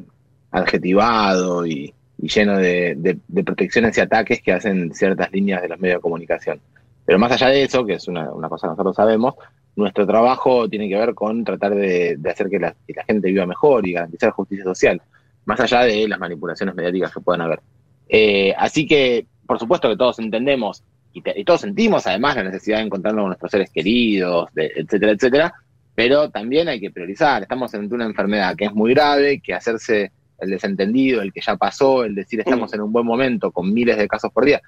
adjetivado 0.51 1.67
y 1.67 1.93
y 2.19 2.29
lleno 2.29 2.57
de, 2.57 3.19
protecciones 3.45 3.97
y 3.99 4.01
ataques 4.01 4.41
que 4.41 4.53
hacen 4.53 4.95
ciertas 4.95 5.31
líneas 5.33 5.63
de 5.63 5.69
los 5.69 5.79
medios 5.79 5.99
de 5.99 6.03
comunicación. 6.03 6.61
Pero 7.05 7.19
más 7.19 7.33
allá 7.33 7.49
de 7.49 7.65
eso, 7.65 7.85
que 7.85 7.95
es 7.95 8.09
una, 8.09 8.27
cosa 8.49 8.67
que 8.67 8.71
nosotros 8.71 8.97
sabemos, 8.97 9.35
nuestro 9.77 10.07
trabajo 10.07 10.69
tiene 10.69 10.89
que 10.89 10.97
ver 10.97 11.15
con 11.15 11.45
tratar 11.45 11.75
de, 11.75 12.19
hacer 12.31 12.49
que 12.49 12.59
la, 12.59 12.75
gente 13.07 13.29
viva 13.29 13.47
mejor 13.47 13.87
y 13.87 13.93
garantizar 13.93 14.31
justicia 14.31 14.65
social, 14.65 15.03
más 15.45 15.61
allá 15.61 15.83
de 15.83 16.09
las 16.09 16.19
manipulaciones 16.19 16.75
mediáticas 16.75 17.13
que 17.13 17.21
puedan 17.21 17.43
haber. 17.43 17.61
Eh, 18.09 18.55
así 18.57 18.87
que, 18.87 19.27
por 19.47 19.59
supuesto 19.59 19.89
que 19.89 19.97
todos 19.97 20.19
entendemos 20.19 20.83
y, 21.13 21.45
todos 21.45 21.61
sentimos 21.61 22.07
además 22.07 22.37
la 22.37 22.45
necesidad 22.45 22.79
de 22.79 22.85
encontrarnos 22.85 23.23
con 23.23 23.29
nuestros 23.29 23.51
seres 23.51 23.71
queridos, 23.71 24.49
etcétera, 24.57 25.13
etcétera, 25.13 25.55
pero 25.95 26.31
también 26.31 26.69
hay 26.69 26.81
que 26.81 26.91
priorizar. 26.91 27.43
Estamos 27.43 27.75
ante 27.75 27.95
una 27.95 28.05
enfermedad 28.05 28.57
que 28.57 28.67
es 28.67 28.75
muy 28.75 28.93
grave, 28.95 29.41
que 29.41 29.55
hacerse 29.55 30.13
el 30.39 30.51
desentendido, 30.51 31.23
el 31.23 31.33
que 31.33 31.41
ya 31.41 31.57
pasó, 31.57 32.05
el 32.05 32.15
decir 32.15 32.41
estamos 32.41 32.73
en 32.75 32.81
un 32.81 32.93
buen 32.93 33.07
momento 33.07 33.53
con 33.53 33.73
miles 33.73 33.97
de 33.97 34.09
casos 34.09 34.33
por 34.33 34.45
día. 34.45 34.61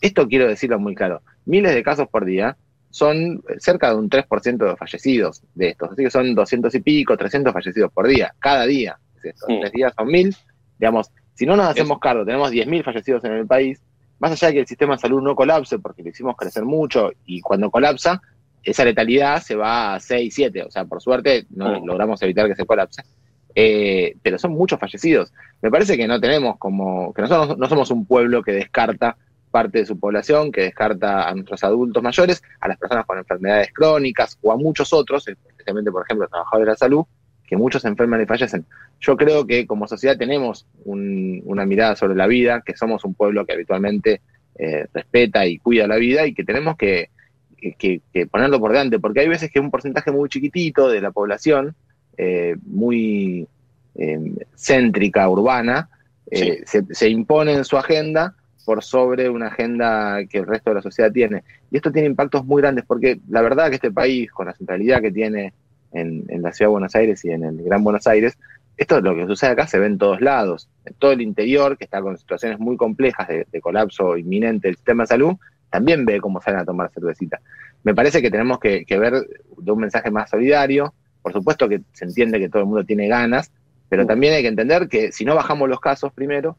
Esto 0.00 0.26
quiero 0.26 0.48
decirlo 0.48 0.78
muy 0.78 0.94
claro, 0.94 1.22
miles 1.44 1.74
de 1.74 1.82
casos 1.82 2.08
por 2.08 2.24
día 2.24 2.56
son 2.90 3.42
cerca 3.58 3.88
de 3.90 3.96
un 3.96 4.10
3% 4.10 4.56
de 4.56 4.76
fallecidos 4.76 5.42
de 5.54 5.68
estos, 5.70 5.92
así 5.92 6.02
que 6.02 6.10
son 6.10 6.34
200 6.34 6.74
y 6.74 6.80
pico, 6.80 7.16
300 7.16 7.52
fallecidos 7.52 7.92
por 7.92 8.06
día, 8.06 8.34
cada 8.38 8.66
día. 8.66 8.98
Estos 9.22 9.48
tres 9.60 9.72
días 9.72 9.94
son 9.96 10.08
mil, 10.08 10.36
digamos, 10.78 11.10
si 11.34 11.46
no 11.46 11.56
nos 11.56 11.68
hacemos 11.68 11.98
cargo, 11.98 12.24
tenemos 12.24 12.50
10.000 12.50 12.84
fallecidos 12.84 13.24
en 13.24 13.32
el 13.32 13.46
país, 13.46 13.80
más 14.18 14.32
allá 14.32 14.48
de 14.48 14.54
que 14.54 14.60
el 14.60 14.66
sistema 14.66 14.94
de 14.94 15.00
salud 15.00 15.22
no 15.22 15.34
colapse, 15.34 15.78
porque 15.78 16.02
lo 16.02 16.10
hicimos 16.10 16.36
crecer 16.36 16.64
mucho, 16.64 17.10
y 17.24 17.40
cuando 17.40 17.70
colapsa, 17.70 18.20
esa 18.62 18.84
letalidad 18.84 19.42
se 19.42 19.56
va 19.56 19.94
a 19.94 20.00
6, 20.00 20.34
7, 20.34 20.62
o 20.64 20.70
sea, 20.70 20.84
por 20.84 21.02
suerte 21.02 21.46
no 21.50 21.84
logramos 21.84 22.20
evitar 22.22 22.48
que 22.48 22.54
se 22.54 22.66
colapse 22.66 23.02
eh, 23.54 24.16
pero 24.22 24.38
son 24.38 24.52
muchos 24.52 24.78
fallecidos. 24.78 25.32
Me 25.60 25.70
parece 25.70 25.96
que 25.96 26.06
no 26.06 26.20
tenemos 26.20 26.56
como, 26.58 27.12
que 27.12 27.22
nosotros 27.22 27.58
no 27.58 27.68
somos 27.68 27.90
un 27.90 28.06
pueblo 28.06 28.42
que 28.42 28.52
descarta 28.52 29.16
parte 29.50 29.80
de 29.80 29.86
su 29.86 29.98
población, 29.98 30.50
que 30.50 30.62
descarta 30.62 31.28
a 31.28 31.34
nuestros 31.34 31.62
adultos 31.62 32.02
mayores, 32.02 32.42
a 32.60 32.68
las 32.68 32.78
personas 32.78 33.04
con 33.04 33.18
enfermedades 33.18 33.70
crónicas 33.72 34.38
o 34.40 34.50
a 34.50 34.56
muchos 34.56 34.92
otros, 34.92 35.28
especialmente, 35.28 35.92
por 35.92 36.04
ejemplo, 36.04 36.26
trabajadores 36.28 36.66
de 36.66 36.72
la 36.72 36.76
salud, 36.76 37.04
que 37.46 37.56
muchos 37.56 37.82
se 37.82 37.88
enferman 37.88 38.22
y 38.22 38.26
fallecen. 38.26 38.64
Yo 39.00 39.16
creo 39.16 39.46
que 39.46 39.66
como 39.66 39.86
sociedad 39.86 40.16
tenemos 40.16 40.66
una 40.84 41.66
mirada 41.66 41.96
sobre 41.96 42.14
la 42.14 42.26
vida, 42.26 42.62
que 42.64 42.74
somos 42.76 43.04
un 43.04 43.12
pueblo 43.12 43.44
que 43.44 43.52
habitualmente 43.52 44.22
eh, 44.58 44.86
respeta 44.94 45.44
y 45.44 45.58
cuida 45.58 45.86
la 45.86 45.96
vida 45.96 46.26
y 46.26 46.32
que 46.32 46.44
tenemos 46.44 46.76
que, 46.78 47.10
que, 47.78 48.00
ponerlo 48.26 48.60
por 48.60 48.72
delante, 48.72 48.98
porque 48.98 49.20
hay 49.20 49.28
veces 49.28 49.50
que 49.50 49.60
un 49.60 49.70
porcentaje 49.70 50.10
muy 50.10 50.28
chiquitito 50.28 50.88
de 50.88 51.00
la 51.00 51.10
población 51.10 51.74
eh, 52.16 52.56
muy 52.66 53.46
eh, 53.94 54.32
céntrica, 54.56 55.28
urbana, 55.28 55.88
eh, 56.30 56.64
se, 56.64 57.08
impone 57.10 57.52
en 57.52 57.64
su 57.64 57.76
agenda 57.76 58.34
por 58.64 58.82
sobre 58.82 59.28
una 59.28 59.48
agenda 59.48 60.24
que 60.24 60.38
el 60.38 60.46
resto 60.46 60.70
de 60.70 60.76
la 60.76 60.82
sociedad 60.82 61.12
tiene. 61.12 61.42
Y 61.70 61.76
esto 61.76 61.92
tiene 61.92 62.08
impactos 62.08 62.44
muy 62.44 62.62
grandes, 62.62 62.84
porque 62.86 63.20
la 63.28 63.42
verdad 63.42 63.68
que 63.68 63.76
este 63.76 63.90
país, 63.90 64.30
con 64.30 64.46
la 64.46 64.54
centralidad 64.54 65.02
que 65.02 65.12
tiene 65.12 65.52
en, 65.92 66.24
la 66.42 66.52
ciudad 66.52 66.68
de 66.68 66.72
Buenos 66.72 66.94
Aires 66.94 67.24
y 67.24 67.30
en 67.30 67.44
el 67.44 67.62
Gran 67.62 67.84
Buenos 67.84 68.06
Aires, 68.06 68.38
esto 68.76 68.96
es 68.96 69.02
lo 69.02 69.14
que 69.14 69.26
sucede 69.26 69.50
acá 69.50 69.66
se 69.66 69.78
ve 69.78 69.86
en 69.86 69.98
todos 69.98 70.20
lados. 70.20 70.68
En 70.86 70.94
todo 70.94 71.12
el 71.12 71.20
interior, 71.20 71.76
que 71.76 71.84
está 71.84 72.00
con 72.00 72.16
situaciones 72.16 72.58
muy 72.58 72.76
complejas 72.76 73.28
de, 73.28 73.60
colapso 73.60 74.16
inminente 74.16 74.68
del 74.68 74.76
sistema 74.76 75.02
de 75.02 75.08
salud, 75.08 75.36
también 75.72 76.04
ve 76.04 76.20
cómo 76.20 76.40
salen 76.40 76.60
a 76.60 76.64
tomar 76.64 76.90
cervecita. 76.92 77.40
Me 77.82 77.94
parece 77.94 78.22
que 78.22 78.30
tenemos 78.30 78.60
que 78.60 78.84
ver 78.88 79.26
de 79.56 79.72
un 79.72 79.80
mensaje 79.80 80.12
más 80.12 80.30
solidario, 80.30 80.94
por 81.22 81.32
supuesto 81.32 81.68
que 81.68 81.80
se 81.92 82.04
entiende 82.04 82.38
que 82.38 82.48
todo 82.48 82.62
el 82.62 82.68
mundo 82.68 82.84
tiene 82.84 83.08
ganas, 83.08 83.50
pero 83.88 84.06
también 84.06 84.34
hay 84.34 84.42
que 84.42 84.48
entender 84.48 84.88
que 84.88 85.12
si 85.12 85.24
no 85.24 85.34
bajamos 85.34 85.68
los 85.68 85.80
casos 85.80 86.12
primero, 86.12 86.56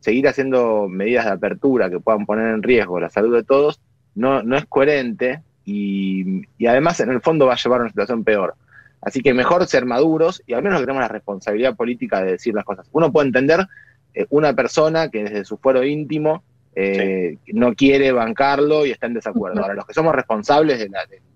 seguir 0.00 0.28
haciendo 0.28 0.88
medidas 0.88 1.24
de 1.24 1.30
apertura 1.32 1.88
que 1.88 2.00
puedan 2.00 2.26
poner 2.26 2.54
en 2.54 2.62
riesgo 2.62 3.00
la 3.00 3.08
salud 3.08 3.34
de 3.34 3.44
todos 3.44 3.80
no, 4.14 4.42
no 4.42 4.56
es 4.56 4.66
coherente 4.66 5.42
y, 5.64 6.42
además 6.66 7.00
en 7.00 7.10
el 7.10 7.20
fondo 7.20 7.46
va 7.46 7.54
a 7.54 7.56
llevar 7.56 7.80
a 7.80 7.82
una 7.84 7.90
situación 7.90 8.24
peor. 8.24 8.54
Así 9.00 9.20
que 9.20 9.32
mejor 9.32 9.66
ser 9.66 9.86
maduros 9.86 10.42
y 10.46 10.52
al 10.52 10.62
menos 10.62 10.80
tenemos 10.80 11.00
la 11.00 11.08
responsabilidad 11.08 11.74
política 11.74 12.22
de 12.22 12.32
decir 12.32 12.54
las 12.54 12.64
cosas. 12.64 12.88
Uno 12.92 13.10
puede 13.10 13.28
entender 13.28 13.66
eh, 14.14 14.26
una 14.30 14.52
persona 14.52 15.08
que 15.08 15.24
desde 15.24 15.44
su 15.44 15.56
fuero 15.56 15.82
íntimo 15.84 16.42
eh, 16.74 17.38
no 17.48 17.74
quiere 17.74 18.12
bancarlo 18.12 18.86
y 18.86 18.90
está 18.90 19.06
en 19.06 19.14
desacuerdo. 19.14 19.60
Ahora, 19.62 19.74
los 19.74 19.86
que 19.86 19.94
somos 19.94 20.14
responsables 20.14 20.78
de, 20.78 20.90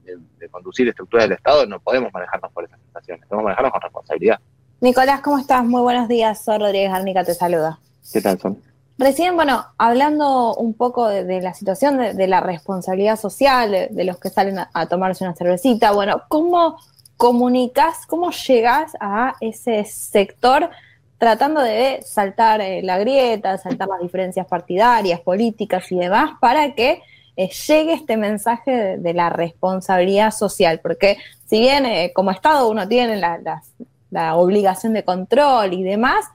de, 0.04 0.48
conducir 0.48 0.88
estructuras 0.88 1.24
del 1.24 1.36
Estado 1.36 1.66
no 1.66 1.80
podemos 1.80 2.12
manejarnos 2.12 2.52
por 2.52 2.64
esas 2.64 2.78
sensaciones, 2.80 3.26
podemos 3.26 3.44
manejarnos 3.44 3.72
con 3.72 3.82
responsabilidad. 3.82 4.40
Nicolás, 4.80 5.20
¿cómo 5.20 5.38
estás? 5.38 5.64
Muy 5.64 5.82
buenos 5.82 6.08
días. 6.08 6.44
Soy 6.44 6.58
Rodríguez 6.58 6.90
Garnica, 6.90 7.24
te 7.24 7.34
saluda. 7.34 7.78
¿Qué 8.12 8.20
tal, 8.20 8.38
Son? 8.38 8.62
Recién, 8.98 9.36
bueno, 9.36 9.66
hablando 9.76 10.54
un 10.54 10.72
poco 10.72 11.08
de, 11.08 11.42
la 11.42 11.52
situación 11.52 11.98
de, 11.98 12.26
la 12.26 12.40
responsabilidad 12.40 13.18
social 13.18 13.88
de, 13.90 14.04
los 14.04 14.18
que 14.18 14.30
salen 14.30 14.58
a, 14.58 14.86
tomarse 14.86 15.24
una 15.24 15.34
cervecita, 15.34 15.92
bueno, 15.92 16.22
¿cómo 16.28 16.78
comunicas, 17.18 18.06
cómo 18.06 18.30
llegas 18.30 18.92
a 19.00 19.34
ese 19.40 19.84
sector 19.84 20.70
tratando 21.18 21.62
de 21.62 22.00
saltar 22.02 22.60
eh, 22.60 22.82
la 22.82 22.98
grieta, 22.98 23.58
saltar 23.58 23.88
las 23.88 24.00
diferencias 24.00 24.46
partidarias, 24.46 25.20
políticas 25.20 25.90
y 25.90 25.96
demás, 25.96 26.32
para 26.40 26.74
que 26.74 27.02
eh, 27.36 27.48
llegue 27.48 27.94
este 27.94 28.16
mensaje 28.16 28.98
de, 28.98 29.14
la 29.14 29.30
responsabilidad 29.30 30.30
social? 30.30 30.80
Porque 30.82 31.16
si 31.46 31.60
bien 31.60 31.86
eh, 31.86 32.12
como 32.14 32.30
Estado 32.30 32.68
uno 32.68 32.86
tiene 32.88 33.16
la 33.16 34.36
obligación 34.36 34.92
de 34.92 35.04
control 35.04 35.72
y 35.72 35.82
demás, 35.82 36.26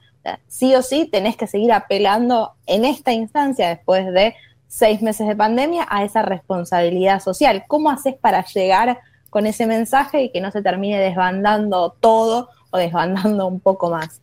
sí 0.46 0.74
o 0.76 0.82
sí 0.82 1.08
tenés 1.10 1.36
que 1.36 1.48
seguir 1.48 1.72
apelando 1.72 2.52
en 2.66 2.84
esta 2.84 3.12
instancia, 3.12 3.68
después 3.68 4.12
de 4.12 4.36
seis 4.68 5.02
meses 5.02 5.26
de 5.26 5.36
pandemia, 5.36 5.86
a 5.90 6.04
esa 6.04 6.22
responsabilidad 6.22 7.20
social. 7.20 7.64
¿Cómo 7.66 7.90
haces 7.90 8.14
para 8.14 8.44
llegar 8.46 9.00
con 9.30 9.46
ese 9.46 9.66
mensaje 9.66 10.22
y 10.22 10.30
que 10.30 10.40
no 10.40 10.50
se 10.50 10.62
termine 10.62 10.98
desbandando 10.98 11.96
todo 11.98 12.48
o 12.70 12.78
desbandando 12.78 13.46
un 13.48 13.60
poco 13.60 13.90
más? 13.90 14.21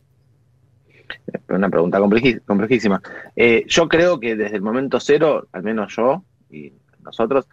Una 1.48 1.68
pregunta 1.68 1.98
complejísima. 1.98 3.02
Eh, 3.36 3.64
yo 3.66 3.88
creo 3.88 4.20
que 4.20 4.36
desde 4.36 4.56
el 4.56 4.62
momento 4.62 5.00
cero, 5.00 5.48
al 5.52 5.62
menos 5.62 5.94
yo 5.96 6.22
y 6.50 6.72
nosotros, 7.02 7.46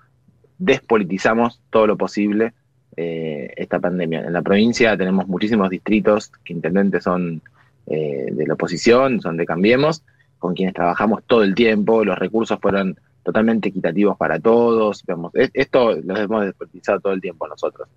despolitizamos 0.58 1.62
todo 1.70 1.88
lo 1.88 1.98
posible 1.98 2.54
eh, 2.96 3.54
esta 3.56 3.80
pandemia. 3.80 4.22
En 4.22 4.34
la 4.34 4.42
provincia 4.42 4.98
tenemos 4.98 5.28
muchísimos 5.28 5.70
distritos 5.70 6.32
que 6.44 6.54
intendentes 6.54 7.04
son 7.04 7.42
eh, 7.86 8.30
de 8.32 8.48
la 8.48 8.56
oposición, 8.56 9.22
son 9.22 9.38
de 9.38 9.46
Cambiemos, 9.46 10.04
con 10.40 10.54
quienes 10.54 10.74
trabajamos 10.74 11.24
todo 11.26 11.44
el 11.44 11.56
tiempo, 11.56 12.04
los 12.04 12.18
recursos 12.18 12.60
fueron 12.60 13.00
totalmente 13.24 13.70
equitativos 13.70 14.18
para 14.18 14.40
todos, 14.40 15.04
esto 15.54 15.94
lo 16.02 16.18
hemos 16.18 16.46
despolitizado 16.46 17.00
todo 17.00 17.14
el 17.14 17.22
tiempo 17.22 17.48
nosotros. 17.48 17.88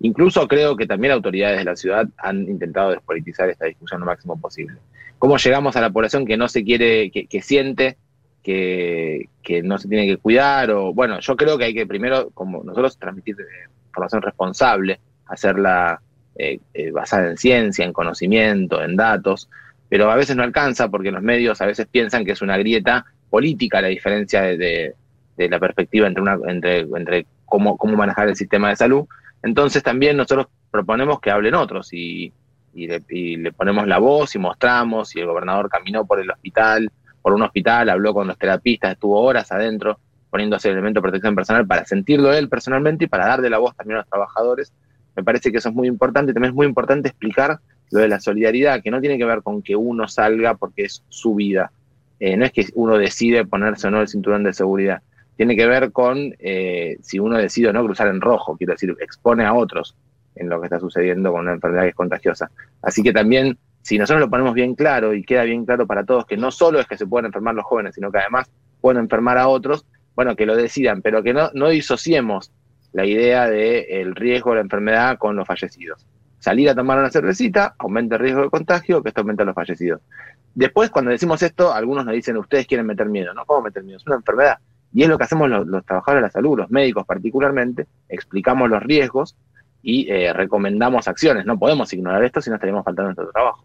Incluso 0.00 0.46
creo 0.46 0.76
que 0.76 0.86
también 0.86 1.12
autoridades 1.12 1.58
de 1.58 1.64
la 1.64 1.76
ciudad 1.76 2.06
han 2.18 2.42
intentado 2.48 2.90
despolitizar 2.90 3.48
esta 3.48 3.66
discusión 3.66 4.00
lo 4.00 4.06
máximo 4.06 4.40
posible. 4.40 4.76
¿Cómo 5.18 5.36
llegamos 5.36 5.74
a 5.76 5.80
la 5.80 5.90
población 5.90 6.24
que 6.24 6.36
no 6.36 6.48
se 6.48 6.62
quiere, 6.62 7.10
que, 7.10 7.42
siente 7.42 7.96
que, 8.42 9.28
no 9.64 9.78
se 9.78 9.88
tiene 9.88 10.06
que 10.06 10.16
cuidar? 10.16 10.70
O 10.70 10.94
bueno, 10.94 11.18
yo 11.18 11.36
creo 11.36 11.58
que 11.58 11.64
hay 11.64 11.74
que 11.74 11.86
primero, 11.86 12.30
como 12.30 12.62
nosotros, 12.62 12.96
transmitir 12.98 13.36
información 13.88 14.22
responsable, 14.22 15.00
hacerla 15.26 16.00
eh, 16.36 16.60
eh, 16.74 16.92
basada 16.92 17.30
en 17.30 17.36
ciencia, 17.36 17.84
en 17.84 17.92
conocimiento, 17.92 18.80
en 18.80 18.94
datos, 18.94 19.48
pero 19.88 20.10
a 20.10 20.16
veces 20.16 20.36
no 20.36 20.44
alcanza 20.44 20.88
porque 20.88 21.10
los 21.10 21.22
medios 21.22 21.60
a 21.60 21.66
veces 21.66 21.88
piensan 21.90 22.24
que 22.24 22.32
es 22.32 22.42
una 22.42 22.56
grieta 22.56 23.04
política 23.28 23.82
la 23.82 23.88
diferencia 23.88 24.42
de, 24.42 24.94
la 25.36 25.58
perspectiva 25.58 26.06
entre, 26.06 26.22
una, 26.22 26.38
entre 26.46 27.26
cómo, 27.44 27.76
cómo 27.76 27.96
manejar 27.96 28.28
el 28.28 28.36
sistema 28.36 28.68
de 28.68 28.76
salud. 28.76 29.06
Entonces 29.42 29.82
también 29.82 30.16
nosotros 30.16 30.46
proponemos 30.70 31.20
que 31.20 31.30
hablen 31.30 31.54
otros 31.54 31.92
y, 31.92 32.32
le, 32.74 33.02
y, 33.08 33.36
le, 33.36 33.52
ponemos 33.52 33.86
la 33.86 33.98
voz 33.98 34.34
y 34.34 34.38
mostramos 34.38 35.14
y 35.16 35.20
el 35.20 35.26
gobernador 35.26 35.68
caminó 35.68 36.06
por 36.06 36.20
el 36.20 36.30
hospital, 36.30 36.90
por 37.22 37.32
un 37.32 37.42
hospital, 37.42 37.88
habló 37.88 38.14
con 38.14 38.26
los 38.26 38.38
terapistas, 38.38 38.92
estuvo 38.92 39.20
horas 39.20 39.50
adentro 39.52 39.98
poniéndose 40.30 40.68
el 40.68 40.74
elemento 40.74 40.98
de 40.98 41.02
protección 41.02 41.34
personal 41.34 41.66
para 41.66 41.86
sentirlo 41.86 42.32
él 42.32 42.48
personalmente 42.48 43.04
y 43.04 43.08
para 43.08 43.26
darle 43.26 43.48
la 43.48 43.58
voz 43.58 43.74
también 43.74 43.96
a 43.96 44.00
los 44.00 44.08
trabajadores 44.08 44.72
me 45.18 45.24
parece 45.24 45.50
que 45.50 45.58
eso 45.58 45.70
es 45.70 45.74
muy 45.74 45.88
importante. 45.88 46.32
También 46.32 46.52
es 46.52 46.54
muy 46.54 46.66
importante 46.66 47.08
explicar 47.08 47.58
lo 47.90 47.98
de 47.98 48.06
la 48.06 48.20
solidaridad, 48.20 48.80
que 48.80 48.92
no 48.92 49.00
tiene 49.00 49.18
que 49.18 49.24
ver 49.24 49.42
con 49.42 49.62
que 49.62 49.74
uno 49.74 50.06
salga 50.06 50.54
porque 50.54 50.84
es 50.84 51.02
su 51.08 51.34
vida. 51.34 51.72
Eh, 52.20 52.36
no 52.36 52.44
es 52.44 52.52
que 52.52 52.66
uno 52.74 52.96
decide 52.96 53.44
ponerse 53.44 53.88
o 53.88 53.90
no 53.90 54.00
el 54.00 54.06
cinturón 54.06 54.44
de 54.44 54.52
seguridad. 54.52 55.02
Tiene 55.38 55.54
que 55.54 55.68
ver 55.68 55.92
con 55.92 56.34
eh, 56.40 56.98
si 57.00 57.20
uno 57.20 57.38
decide 57.38 57.68
o 57.68 57.72
no 57.72 57.84
cruzar 57.84 58.08
en 58.08 58.20
rojo, 58.20 58.56
quiero 58.56 58.72
decir, 58.72 58.96
expone 59.00 59.44
a 59.44 59.54
otros 59.54 59.94
en 60.34 60.48
lo 60.48 60.60
que 60.60 60.66
está 60.66 60.80
sucediendo 60.80 61.30
con 61.30 61.42
una 61.42 61.52
enfermedad 61.52 61.84
que 61.84 61.90
es 61.90 61.94
contagiosa. 61.94 62.50
Así 62.82 63.04
que 63.04 63.12
también, 63.12 63.56
si 63.82 63.98
nosotros 63.98 64.20
lo 64.20 64.30
ponemos 64.30 64.52
bien 64.52 64.74
claro 64.74 65.14
y 65.14 65.22
queda 65.22 65.44
bien 65.44 65.64
claro 65.64 65.86
para 65.86 66.04
todos 66.04 66.26
que 66.26 66.36
no 66.36 66.50
solo 66.50 66.80
es 66.80 66.88
que 66.88 66.96
se 66.96 67.06
pueden 67.06 67.26
enfermar 67.26 67.54
los 67.54 67.64
jóvenes, 67.64 67.94
sino 67.94 68.10
que 68.10 68.18
además 68.18 68.50
pueden 68.80 69.00
enfermar 69.00 69.38
a 69.38 69.46
otros, 69.46 69.86
bueno, 70.16 70.34
que 70.34 70.44
lo 70.44 70.56
decidan, 70.56 71.02
pero 71.02 71.22
que 71.22 71.32
no, 71.32 71.50
no 71.54 71.68
disociemos 71.68 72.50
la 72.92 73.06
idea 73.06 73.48
del 73.48 74.16
riesgo 74.16 74.50
de 74.50 74.56
la 74.56 74.62
enfermedad 74.62 75.18
con 75.18 75.36
los 75.36 75.46
fallecidos. 75.46 76.04
Salir 76.40 76.68
a 76.68 76.74
tomar 76.74 76.98
una 76.98 77.10
cervecita 77.10 77.76
aumenta 77.78 78.16
el 78.16 78.22
riesgo 78.22 78.42
de 78.42 78.50
contagio, 78.50 79.04
que 79.04 79.10
esto 79.10 79.20
aumenta 79.20 79.44
los 79.44 79.54
fallecidos. 79.54 80.00
Después, 80.52 80.90
cuando 80.90 81.12
decimos 81.12 81.40
esto, 81.44 81.72
algunos 81.72 82.04
nos 82.04 82.14
dicen, 82.14 82.36
ustedes 82.36 82.66
quieren 82.66 82.86
meter 82.86 83.08
miedo. 83.08 83.32
No, 83.34 83.44
¿cómo 83.46 83.62
meter 83.62 83.84
miedo? 83.84 83.98
Es 83.98 84.06
una 84.08 84.16
enfermedad. 84.16 84.58
Y 84.92 85.02
es 85.02 85.08
lo 85.08 85.18
que 85.18 85.24
hacemos 85.24 85.48
los, 85.48 85.84
trabajadores 85.84 86.22
de 86.22 86.28
la 86.28 86.32
salud, 86.32 86.58
los 86.58 86.70
médicos 86.70 87.06
particularmente, 87.06 87.86
explicamos 88.08 88.70
los 88.70 88.82
riesgos 88.82 89.36
y 89.82 90.10
eh, 90.10 90.32
recomendamos 90.32 91.08
acciones. 91.08 91.44
No 91.44 91.58
podemos 91.58 91.92
ignorar 91.92 92.24
esto 92.24 92.40
si 92.40 92.50
no 92.50 92.56
estaríamos 92.56 92.84
faltando 92.84 93.12
nuestro 93.12 93.30
trabajo. 93.30 93.64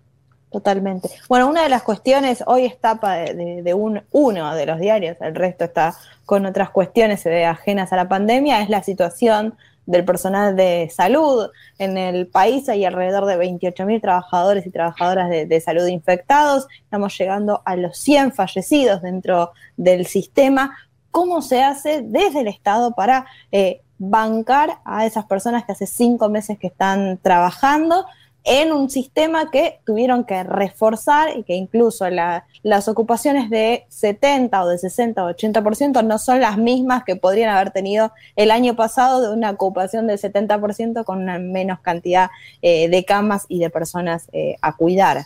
Totalmente. 0.52 1.10
Bueno, 1.28 1.50
una 1.50 1.64
de 1.64 1.70
las 1.70 1.82
cuestiones, 1.82 2.44
hoy 2.46 2.66
es 2.66 2.80
tapa 2.80 3.16
de, 3.16 3.74
un, 3.74 4.04
uno 4.12 4.54
de 4.54 4.68
los 4.68 4.80
diarios, 4.80 5.18
el 5.22 5.34
resto 5.34 5.64
está 5.66 5.96
con 6.26 6.46
otras 6.46 6.70
cuestiones 6.70 7.26
ajenas 7.26 7.92
a 7.92 7.96
la 7.96 8.08
pandemia, 8.08 8.62
es 8.62 8.70
la 8.70 8.84
situación 8.84 9.56
del 9.86 10.06
personal 10.06 10.56
de 10.56 10.90
salud. 10.94 11.50
En 11.78 11.98
el 11.98 12.28
país 12.28 12.70
hay 12.70 12.86
alrededor 12.86 13.26
de 13.26 13.38
28.000 13.38 14.02
trabajadores 14.02 14.66
y 14.66 14.72
trabajadoras 14.72 15.30
de, 15.30 15.62
salud 15.62 15.88
infectados. 15.88 16.68
Estamos 16.84 17.18
llegando 17.18 17.62
a 17.66 17.76
los 17.76 17.98
100 17.98 18.34
fallecidos 18.34 19.02
dentro 19.02 19.52
del 19.76 20.06
sistema. 20.06 20.78
¿Cómo 21.14 21.44
se 21.44 21.62
hace 21.62 22.02
desde 22.02 22.40
el 22.40 22.48
Estado 22.48 22.96
para 22.96 23.28
eh, 23.52 23.82
bancar 24.00 24.80
a 24.84 25.06
esas 25.06 25.26
personas 25.26 25.64
que 25.64 25.74
hace 25.74 25.86
cinco 25.86 26.28
meses 26.28 26.58
que 26.58 26.66
están 26.66 27.20
trabajando? 27.22 28.08
en 28.46 28.74
un 28.74 28.90
sistema 28.90 29.52
que 29.52 29.80
tuvieron 29.86 30.26
que 30.26 30.44
reforzar 30.44 31.38
y 31.38 31.44
que 31.44 31.54
incluso 31.54 32.06
las 32.10 32.88
ocupaciones 32.88 33.50
de 33.50 33.86
70 33.88 34.64
o 34.64 34.68
de 34.68 34.78
60 34.78 35.24
o 35.24 35.30
80% 35.30 36.04
no 36.04 36.18
son 36.18 36.42
las 36.42 36.58
mismas 36.58 37.04
que 37.06 37.16
podrían 37.16 37.56
haber 37.56 37.72
tenido 37.72 38.12
el 38.36 38.52
año 38.52 38.76
pasado 38.76 39.22
de 39.22 39.34
una 39.34 39.52
ocupación 39.52 40.08
del 40.08 40.20
70% 40.20 41.06
con 41.06 41.20
una 41.20 41.40
menos 41.40 41.80
cantidad 41.80 42.32
eh, 42.62 42.90
de 42.90 43.06
camas 43.06 43.46
y 43.48 43.60
de 43.60 43.70
personas 43.70 44.28
eh, 44.34 44.58
a 44.62 44.76
cuidar. 44.76 45.26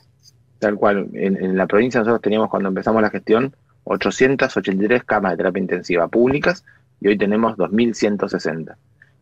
Tal 0.60 0.76
cual, 0.76 1.08
en, 1.14 1.58
la 1.58 1.66
provincia 1.66 2.02
nosotros 2.02 2.22
teníamos 2.22 2.50
cuando 2.50 2.70
empezamos 2.70 3.02
la 3.02 3.10
gestión 3.10 3.56
883 3.88 5.04
camas 5.04 5.32
de 5.34 5.38
terapia 5.38 5.62
intensiva 5.62 6.08
públicas 6.08 6.64
y 7.00 7.08
hoy 7.08 7.18
tenemos 7.18 7.58
2.160. 7.58 8.76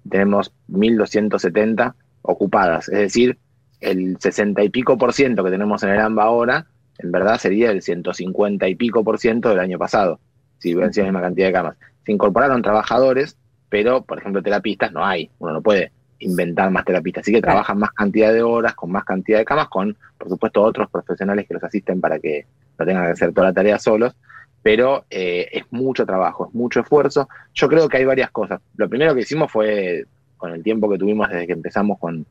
Tenemos 0.10 0.51
1.270 0.69 1.93
ocupadas, 2.22 2.89
es 2.89 3.00
decir, 3.00 3.38
el 3.81 4.17
60 4.19 4.63
y 4.63 4.69
pico 4.69 4.98
por 4.98 5.13
ciento 5.13 5.43
que 5.43 5.51
tenemos 5.51 5.84
en 5.84 5.89
el 5.89 6.00
AMBA 6.00 6.24
ahora, 6.24 6.65
en 6.98 7.12
verdad 7.12 7.38
sería 7.38 7.72
el 7.72 7.81
150 7.81 8.67
y 8.67 8.75
pico 8.75 9.03
por 9.03 9.19
ciento 9.19 9.50
del 9.50 9.60
año 9.60 9.77
pasado, 9.77 10.19
si 10.60 10.74
hubieran 10.74 10.93
sido 10.93 11.05
la 11.05 11.12
misma 11.12 11.22
cantidad 11.22 11.48
de 11.48 11.53
camas. 11.53 11.77
Se 12.05 12.12
incorporaron 12.12 12.62
trabajadores, 12.62 13.38
pero, 13.69 14.03
por 14.03 14.19
ejemplo, 14.19 14.41
terapistas 14.41 14.91
no 14.91 15.05
hay. 15.05 15.29
Uno 15.39 15.53
no 15.53 15.62
puede 15.62 15.91
inventar 16.19 16.72
más 16.72 16.86
terapistas. 16.86 17.24
Así 17.24 17.31
que 17.31 17.41
trabajan 17.41 17.77
más 17.79 17.91
cantidad 17.91 18.31
de 18.31 18.43
horas, 18.43 18.74
con 18.75 18.91
más 18.91 19.03
cantidad 19.03 19.39
de 19.39 19.45
camas, 19.45 19.67
con, 19.67 19.98
por 20.17 20.29
supuesto, 20.29 20.62
otros 20.62 20.89
profesionales 20.89 21.48
que 21.48 21.55
los 21.55 21.63
asisten 21.63 22.00
para 22.00 22.19
que 22.19 22.45
no 22.79 22.86
tengan 22.86 23.05
que 23.05 23.12
hacer 23.12 23.34
toda 23.34 23.48
la 23.48 23.53
tarea 23.53 23.79
solos. 23.79 24.15
Pero 24.65 25.05
eh, 25.12 25.48
es 25.51 25.63
mucho 25.69 26.07
trabajo, 26.07 26.48
es 26.48 26.55
mucho 26.55 26.79
esfuerzo. 26.79 27.29
Yo 27.53 27.67
creo 27.67 27.88
que 27.88 27.98
hay 27.98 28.05
varias 28.05 28.31
cosas. 28.31 28.62
Lo 28.77 28.89
primero 28.89 29.13
que 29.13 29.22
hicimos 29.22 29.51
fue, 29.51 30.05
con 30.38 30.53
el 30.53 30.63
tiempo 30.63 30.89
que 30.89 30.98
tuvimos 30.98 31.29
desde 31.29 31.45
que 31.45 31.53
empezamos 31.53 32.00
con, 32.00 32.25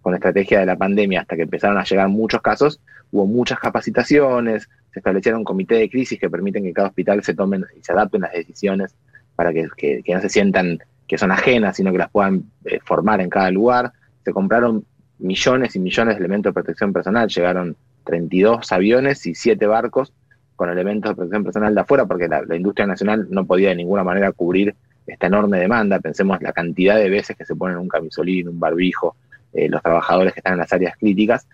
con 0.00 0.12
la 0.12 0.18
estrategia 0.18 0.60
de 0.60 0.66
la 0.66 0.76
pandemia 0.76 1.22
hasta 1.22 1.34
que 1.34 1.42
empezaron 1.42 1.78
a 1.78 1.82
llegar 1.82 2.08
muchos 2.08 2.42
casos, 2.42 2.80
hubo 3.10 3.26
muchas 3.26 3.58
capacitaciones, 3.58 4.68
se 4.92 5.00
establecieron 5.00 5.42
comités 5.42 5.80
de 5.80 5.90
crisis 5.90 6.20
que 6.20 6.30
permiten 6.30 6.62
que 6.62 6.72
cada 6.72 6.86
hospital 6.86 7.24
se 7.24 7.34
tomen 7.34 7.64
y 7.76 7.82
se 7.82 7.90
adapten 7.90 8.20
las 8.20 8.34
decisiones 8.34 8.94
para 9.34 9.52
que, 9.52 9.64
no 10.06 10.20
se 10.20 10.28
sientan 10.28 10.78
que 11.08 11.18
son 11.18 11.32
ajenas, 11.32 11.76
sino 11.76 11.90
que 11.90 11.98
las 11.98 12.10
puedan 12.12 12.44
eh, 12.66 12.78
formar 12.84 13.20
en 13.20 13.30
cada 13.30 13.50
lugar. 13.50 13.90
Se 14.24 14.32
compraron 14.32 14.84
millones 15.18 15.74
y 15.74 15.80
millones 15.80 16.14
de 16.14 16.20
elementos 16.20 16.50
de 16.50 16.54
protección 16.54 16.92
personal, 16.92 17.28
llegaron 17.28 17.76
32 18.04 18.70
aviones 18.70 19.26
y 19.26 19.34
7 19.34 19.66
barcos 19.66 20.12
con 20.60 20.68
elementos 20.68 21.12
de 21.12 21.14
protección 21.14 21.42
personal 21.42 21.74
de 21.74 21.80
afuera, 21.80 22.04
porque 22.04 22.28
la, 22.28 22.54
industria 22.54 22.86
nacional 22.86 23.26
no 23.30 23.46
podía 23.46 23.70
de 23.70 23.76
ninguna 23.76 24.04
manera 24.04 24.30
cubrir 24.30 24.74
esta 25.06 25.26
enorme 25.26 25.58
demanda. 25.58 26.00
Pensemos 26.00 26.36
la 26.42 26.52
cantidad 26.52 26.96
de 26.96 27.08
veces 27.08 27.34
que 27.34 27.46
se 27.46 27.56
ponen 27.56 27.78
un 27.78 27.88
camisolín, 27.88 28.46
un 28.46 28.60
barbijo, 28.60 29.16
eh, 29.54 29.70
los 29.70 29.82
trabajadores 29.82 30.34
que 30.34 30.40
están 30.40 30.52
en 30.52 30.58
las 30.58 30.70
áreas 30.70 30.98
críticas, 30.98 31.46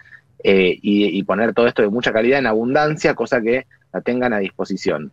eh, 0.43 0.77
y, 0.83 1.23
poner 1.23 1.55
todo 1.55 1.69
esto 1.69 1.83
de 1.83 1.89
mucha 1.89 2.13
calidad 2.13 2.41
en 2.41 2.49
abundancia, 2.49 3.15
cosa 3.15 3.41
que 3.41 3.69
la 3.93 4.01
tengan 4.01 4.33
a 4.33 4.39
disposición. 4.39 5.13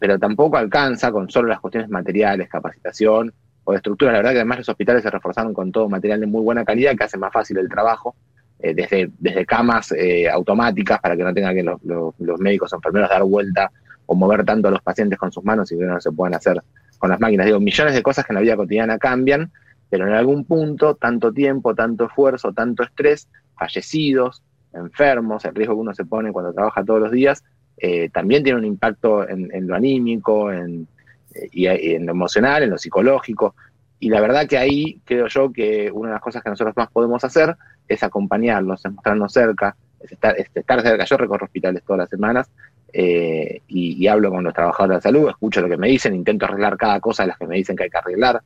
pero 0.00 0.18
tampoco 0.18 0.56
alcanza 0.56 1.12
con 1.12 1.28
solo 1.28 1.48
las 1.48 1.60
cuestiones 1.60 1.90
materiales, 1.90 2.48
capacitación 2.48 3.34
o 3.64 3.72
de 3.72 3.76
estructura. 3.76 4.12
La 4.12 4.20
verdad 4.20 4.30
que 4.30 4.38
además 4.38 4.60
los 4.60 4.68
hospitales 4.70 5.02
se 5.02 5.10
reforzaron 5.10 5.52
con 5.52 5.70
todo 5.70 5.90
material 5.90 6.20
de 6.20 6.26
muy 6.26 6.40
buena 6.40 6.64
calidad 6.64 6.96
que 6.96 7.04
hace 7.04 7.18
más 7.18 7.34
fácil 7.34 7.58
el 7.58 7.68
trabajo, 7.68 8.14
eh, 8.62 8.74
desde, 8.74 9.10
desde 9.18 9.46
camas 9.46 9.92
eh, 9.92 10.28
automáticas 10.28 11.00
para 11.00 11.16
que 11.16 11.24
no 11.24 11.32
tengan 11.32 11.54
que 11.54 11.62
los, 11.62 11.80
los, 12.18 12.40
médicos 12.40 12.72
o 12.72 12.76
enfermeros 12.76 13.08
dar 13.08 13.22
vuelta 13.22 13.70
o 14.06 14.14
mover 14.14 14.44
tanto 14.44 14.68
a 14.68 14.70
los 14.70 14.82
pacientes 14.82 15.18
con 15.18 15.32
sus 15.32 15.42
manos 15.44 15.72
y 15.72 15.78
que 15.78 15.84
no 15.84 16.00
se 16.00 16.12
puedan 16.12 16.34
hacer 16.34 16.60
con 16.98 17.10
las 17.10 17.20
máquinas. 17.20 17.46
Digo, 17.46 17.58
millones 17.60 17.94
de 17.94 18.02
cosas 18.02 18.26
que 18.26 18.32
en 18.32 18.34
la 18.34 18.40
vida 18.42 18.56
cotidiana 18.56 18.98
cambian, 18.98 19.50
pero 19.88 20.06
en 20.06 20.12
algún 20.12 20.44
punto, 20.44 20.94
tanto 20.94 21.32
tiempo, 21.32 21.74
tanto 21.74 22.06
esfuerzo, 22.06 22.52
tanto 22.52 22.82
estrés, 22.82 23.28
fallecidos, 23.56 24.42
enfermos, 24.74 25.44
el 25.44 25.54
riesgo 25.54 25.74
que 25.74 25.80
uno 25.80 25.94
se 25.94 26.04
pone 26.04 26.32
cuando 26.32 26.52
trabaja 26.52 26.84
todos 26.84 27.00
los 27.00 27.10
días, 27.10 27.42
eh, 27.78 28.10
también 28.10 28.44
tiene 28.44 28.58
un 28.58 28.66
impacto 28.66 29.26
en, 29.26 29.66
lo 29.66 29.74
anímico, 29.74 30.52
en, 30.52 30.86
eh, 31.34 31.48
y 31.50 31.66
en 31.66 32.04
lo 32.04 32.12
emocional, 32.12 32.62
en 32.62 32.70
lo 32.70 32.78
psicológico. 32.78 33.54
Y 34.00 34.08
la 34.08 34.20
verdad 34.20 34.46
que 34.46 34.58
ahí 34.58 35.00
creo 35.04 35.28
yo 35.28 35.52
que 35.52 35.90
una 35.92 36.08
de 36.08 36.14
las 36.14 36.22
cosas 36.22 36.42
que 36.42 36.50
nosotros 36.50 36.74
más 36.76 36.90
podemos 36.90 37.22
hacer 37.22 37.54
es 37.86 38.02
acompañarlos, 38.02 38.84
es 38.84 38.92
mostrarnos 38.92 39.32
cerca, 39.32 39.76
es 40.00 40.10
estar, 40.10 40.34
estar 40.36 40.82
cerca. 40.82 41.04
Yo 41.04 41.16
recorro 41.16 41.44
hospitales 41.44 41.82
todas 41.84 42.00
las 42.00 42.08
semanas 42.08 42.50
eh, 42.92 43.60
y, 43.68 44.06
hablo 44.08 44.30
con 44.30 44.42
los 44.42 44.54
trabajadores 44.54 44.98
de 44.98 45.02
salud, 45.02 45.28
escucho 45.28 45.60
lo 45.60 45.68
que 45.68 45.76
me 45.76 45.88
dicen, 45.88 46.14
intento 46.14 46.46
arreglar 46.46 46.76
cada 46.76 46.98
cosa 46.98 47.22
de 47.22 47.28
las 47.28 47.38
que 47.38 47.46
me 47.46 47.56
dicen 47.56 47.76
que 47.76 47.84
hay 47.84 47.90
que 47.90 47.98
arreglar 47.98 48.42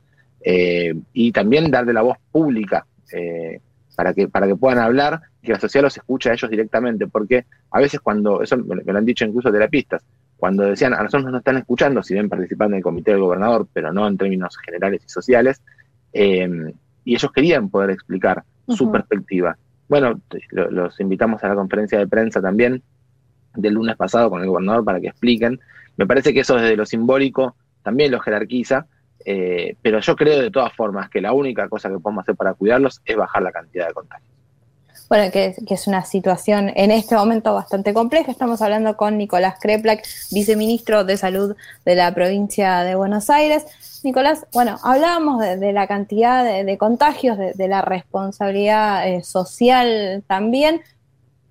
y 1.13 1.31
también 1.31 1.71
darle 1.71 1.91
la 1.91 2.03
voz 2.03 2.17
pública 2.31 2.85
para 3.95 4.13
que, 4.13 4.27
para 4.27 4.47
que 4.47 4.55
puedan 4.55 4.79
hablar 4.79 5.21
y 5.41 5.47
que 5.47 5.53
la 5.53 5.59
sociedad 5.59 5.83
los 5.83 5.97
escuche 5.97 6.29
a 6.29 6.33
ellos 6.33 6.51
directamente, 6.51 7.07
porque 7.07 7.45
a 7.71 7.79
veces 7.79 7.99
cuando, 7.99 8.43
eso 8.43 8.57
me, 8.57 8.83
lo 8.83 8.97
han 8.97 9.05
dicho 9.05 9.25
incluso 9.25 9.51
terapistas, 9.51 10.03
cuando 10.37 10.63
decían 10.63 10.93
a 10.93 11.03
nosotros 11.03 11.31
nos 11.31 11.39
están 11.39 11.57
escuchando, 11.57 12.03
si 12.03 12.13
ven 12.13 12.29
participando 12.29 12.73
en 12.73 12.77
el 12.77 12.83
comité 12.83 13.11
del 13.11 13.21
gobernador, 13.21 13.67
pero 13.71 13.91
no 13.93 14.07
en 14.07 14.17
términos 14.17 14.57
generales 14.57 15.03
y 15.05 15.09
sociales, 15.09 15.61
eh, 16.13 16.73
y 17.03 17.15
ellos 17.15 17.31
querían 17.31 17.69
poder 17.69 17.91
explicar 17.91 18.43
su 18.67 18.91
perspectiva. 18.91 19.57
Bueno, 19.87 20.19
los 20.51 20.99
invitamos 20.99 21.43
a 21.43 21.49
la 21.49 21.55
conferencia 21.55 21.99
de 21.99 22.07
prensa 22.07 22.41
también 22.41 22.81
del 23.55 23.73
lunes 23.75 23.95
pasado 23.95 24.29
con 24.29 24.41
el 24.41 24.47
gobernador 24.47 24.83
para 24.83 24.99
que 24.99 25.07
expliquen. 25.07 25.59
Me 25.97 26.07
parece 26.07 26.33
que 26.33 26.41
eso 26.41 26.55
desde 26.55 26.75
lo 26.75 26.85
simbólico 26.85 27.55
también 27.83 28.11
lo 28.11 28.19
jerarquiza 28.19 28.87
eh, 29.25 29.75
pero 29.81 29.99
yo 29.99 30.15
creo 30.15 30.39
de 30.39 30.51
todas 30.51 30.71
formas 30.73 31.09
que 31.09 31.19
la 31.19 31.33
única 31.33 31.67
cosa 31.67 31.89
que 31.89 31.97
podemos 31.97 32.23
hacer 32.23 32.35
para 32.35 32.53
cuidarlos 32.53 33.01
es 33.03 33.15
bajar 33.15 33.41
la 33.41 33.51
cantidad 33.51 33.87
de 33.87 33.93
contagios. 33.93 34.34
Bueno, 35.07 35.31
que, 35.31 35.55
es 35.69 35.87
una 35.87 36.03
situación 36.03 36.71
en 36.75 36.89
este 36.89 37.15
momento 37.15 37.53
bastante 37.53 37.93
compleja. 37.93 38.31
Estamos 38.31 38.61
hablando 38.63 38.97
con 38.97 39.19
Nicolás 39.19 39.57
Kreplak, 39.61 40.03
viceministro 40.31 41.03
de 41.03 41.15
Salud 41.15 41.55
de 41.85 41.95
la 41.95 42.11
provincia 42.15 42.81
de 42.81 42.95
Buenos 42.95 43.29
Aires. 43.29 43.65
Nicolás, 44.03 44.47
bueno, 44.51 44.79
hablábamos 44.81 45.41
de, 45.41 45.73
la 45.73 45.85
cantidad 45.85 46.43
de, 46.43 46.77
contagios, 46.79 47.37
de, 47.37 47.67
la 47.67 47.83
responsabilidad 47.83 49.07
eh, 49.07 49.23
social 49.23 50.23
también. 50.25 50.81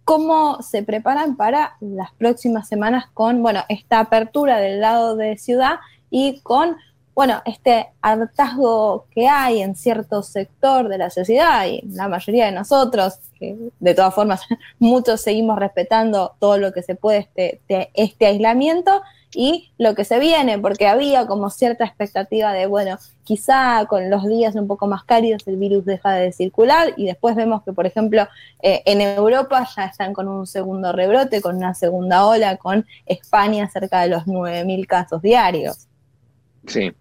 ¿Cómo 0.04 0.60
se 0.60 0.82
preparan 0.82 1.36
para 1.36 1.76
las 1.80 2.12
próximas 2.12 2.68
semanas 2.68 3.06
con, 3.14 3.40
bueno, 3.40 3.62
esta 3.68 4.00
apertura 4.00 4.58
del 4.58 4.80
lado 4.80 5.14
de 5.14 5.38
ciudad 5.38 5.76
y 6.10 6.40
con 6.40 6.76
bueno, 7.14 7.42
este 7.44 7.90
hartazgo 8.02 9.06
que 9.10 9.28
hay 9.28 9.62
en 9.62 9.76
cierto 9.76 10.22
sector 10.22 10.88
de 10.88 10.98
la 10.98 11.10
sociedad 11.10 11.66
y 11.66 11.82
la 11.92 12.08
mayoría 12.08 12.46
de 12.46 12.52
nosotros, 12.52 13.20
que 13.38 13.56
de 13.78 13.94
todas 13.94 14.14
formas 14.14 14.42
muchos 14.80 15.20
seguimos 15.20 15.58
respetando 15.58 16.34
todo 16.40 16.58
lo 16.58 16.72
que 16.72 16.82
se 16.82 16.96
puede 16.96 17.18
este, 17.18 17.60
este, 17.94 18.26
aislamiento 18.26 19.00
y 19.32 19.72
lo 19.78 19.94
que 19.94 20.04
se 20.04 20.18
viene, 20.18 20.58
porque 20.58 20.86
había 20.86 21.26
como 21.26 21.50
cierta 21.50 21.84
expectativa 21.84 22.52
de, 22.52 22.66
bueno, 22.66 22.98
quizá 23.22 23.84
con 23.86 24.10
los 24.10 24.26
días 24.26 24.54
un 24.54 24.66
poco 24.66 24.86
más 24.86 25.04
cálidos 25.04 25.46
el 25.46 25.56
virus 25.56 25.84
deja 25.84 26.12
de 26.12 26.32
circular 26.32 26.94
y 26.96 27.06
después 27.06 27.34
vemos 27.36 27.62
que, 27.64 27.72
por 27.72 27.86
ejemplo, 27.86 28.28
eh, 28.62 28.82
en 28.86 29.00
Europa 29.00 29.66
ya 29.76 29.86
están 29.86 30.12
con 30.12 30.28
un 30.28 30.46
segundo 30.46 30.92
rebrote, 30.92 31.40
con 31.40 31.56
una 31.56 31.74
segunda 31.74 32.26
ola, 32.26 32.56
con 32.56 32.86
España 33.06 33.68
cerca 33.68 34.02
de 34.02 34.08
los 34.08 34.24
9.000 34.26 34.86
casos 34.86 35.22
diarios. 35.22 35.88
Sí, 36.66 36.92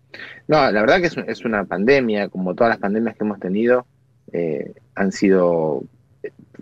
no, 0.48 0.72
la 0.72 0.82
verdad 0.82 1.00
que 1.00 1.32
es, 1.32 1.46
una 1.46 1.64
pandemia, 1.66 2.30
como 2.30 2.54
todas 2.54 2.72
las 2.72 2.80
pandemias 2.80 3.16
que 3.16 3.24
hemos 3.24 3.40
tenido, 3.40 3.86
eh, 4.32 4.74
han 4.96 5.12
sido 5.12 5.84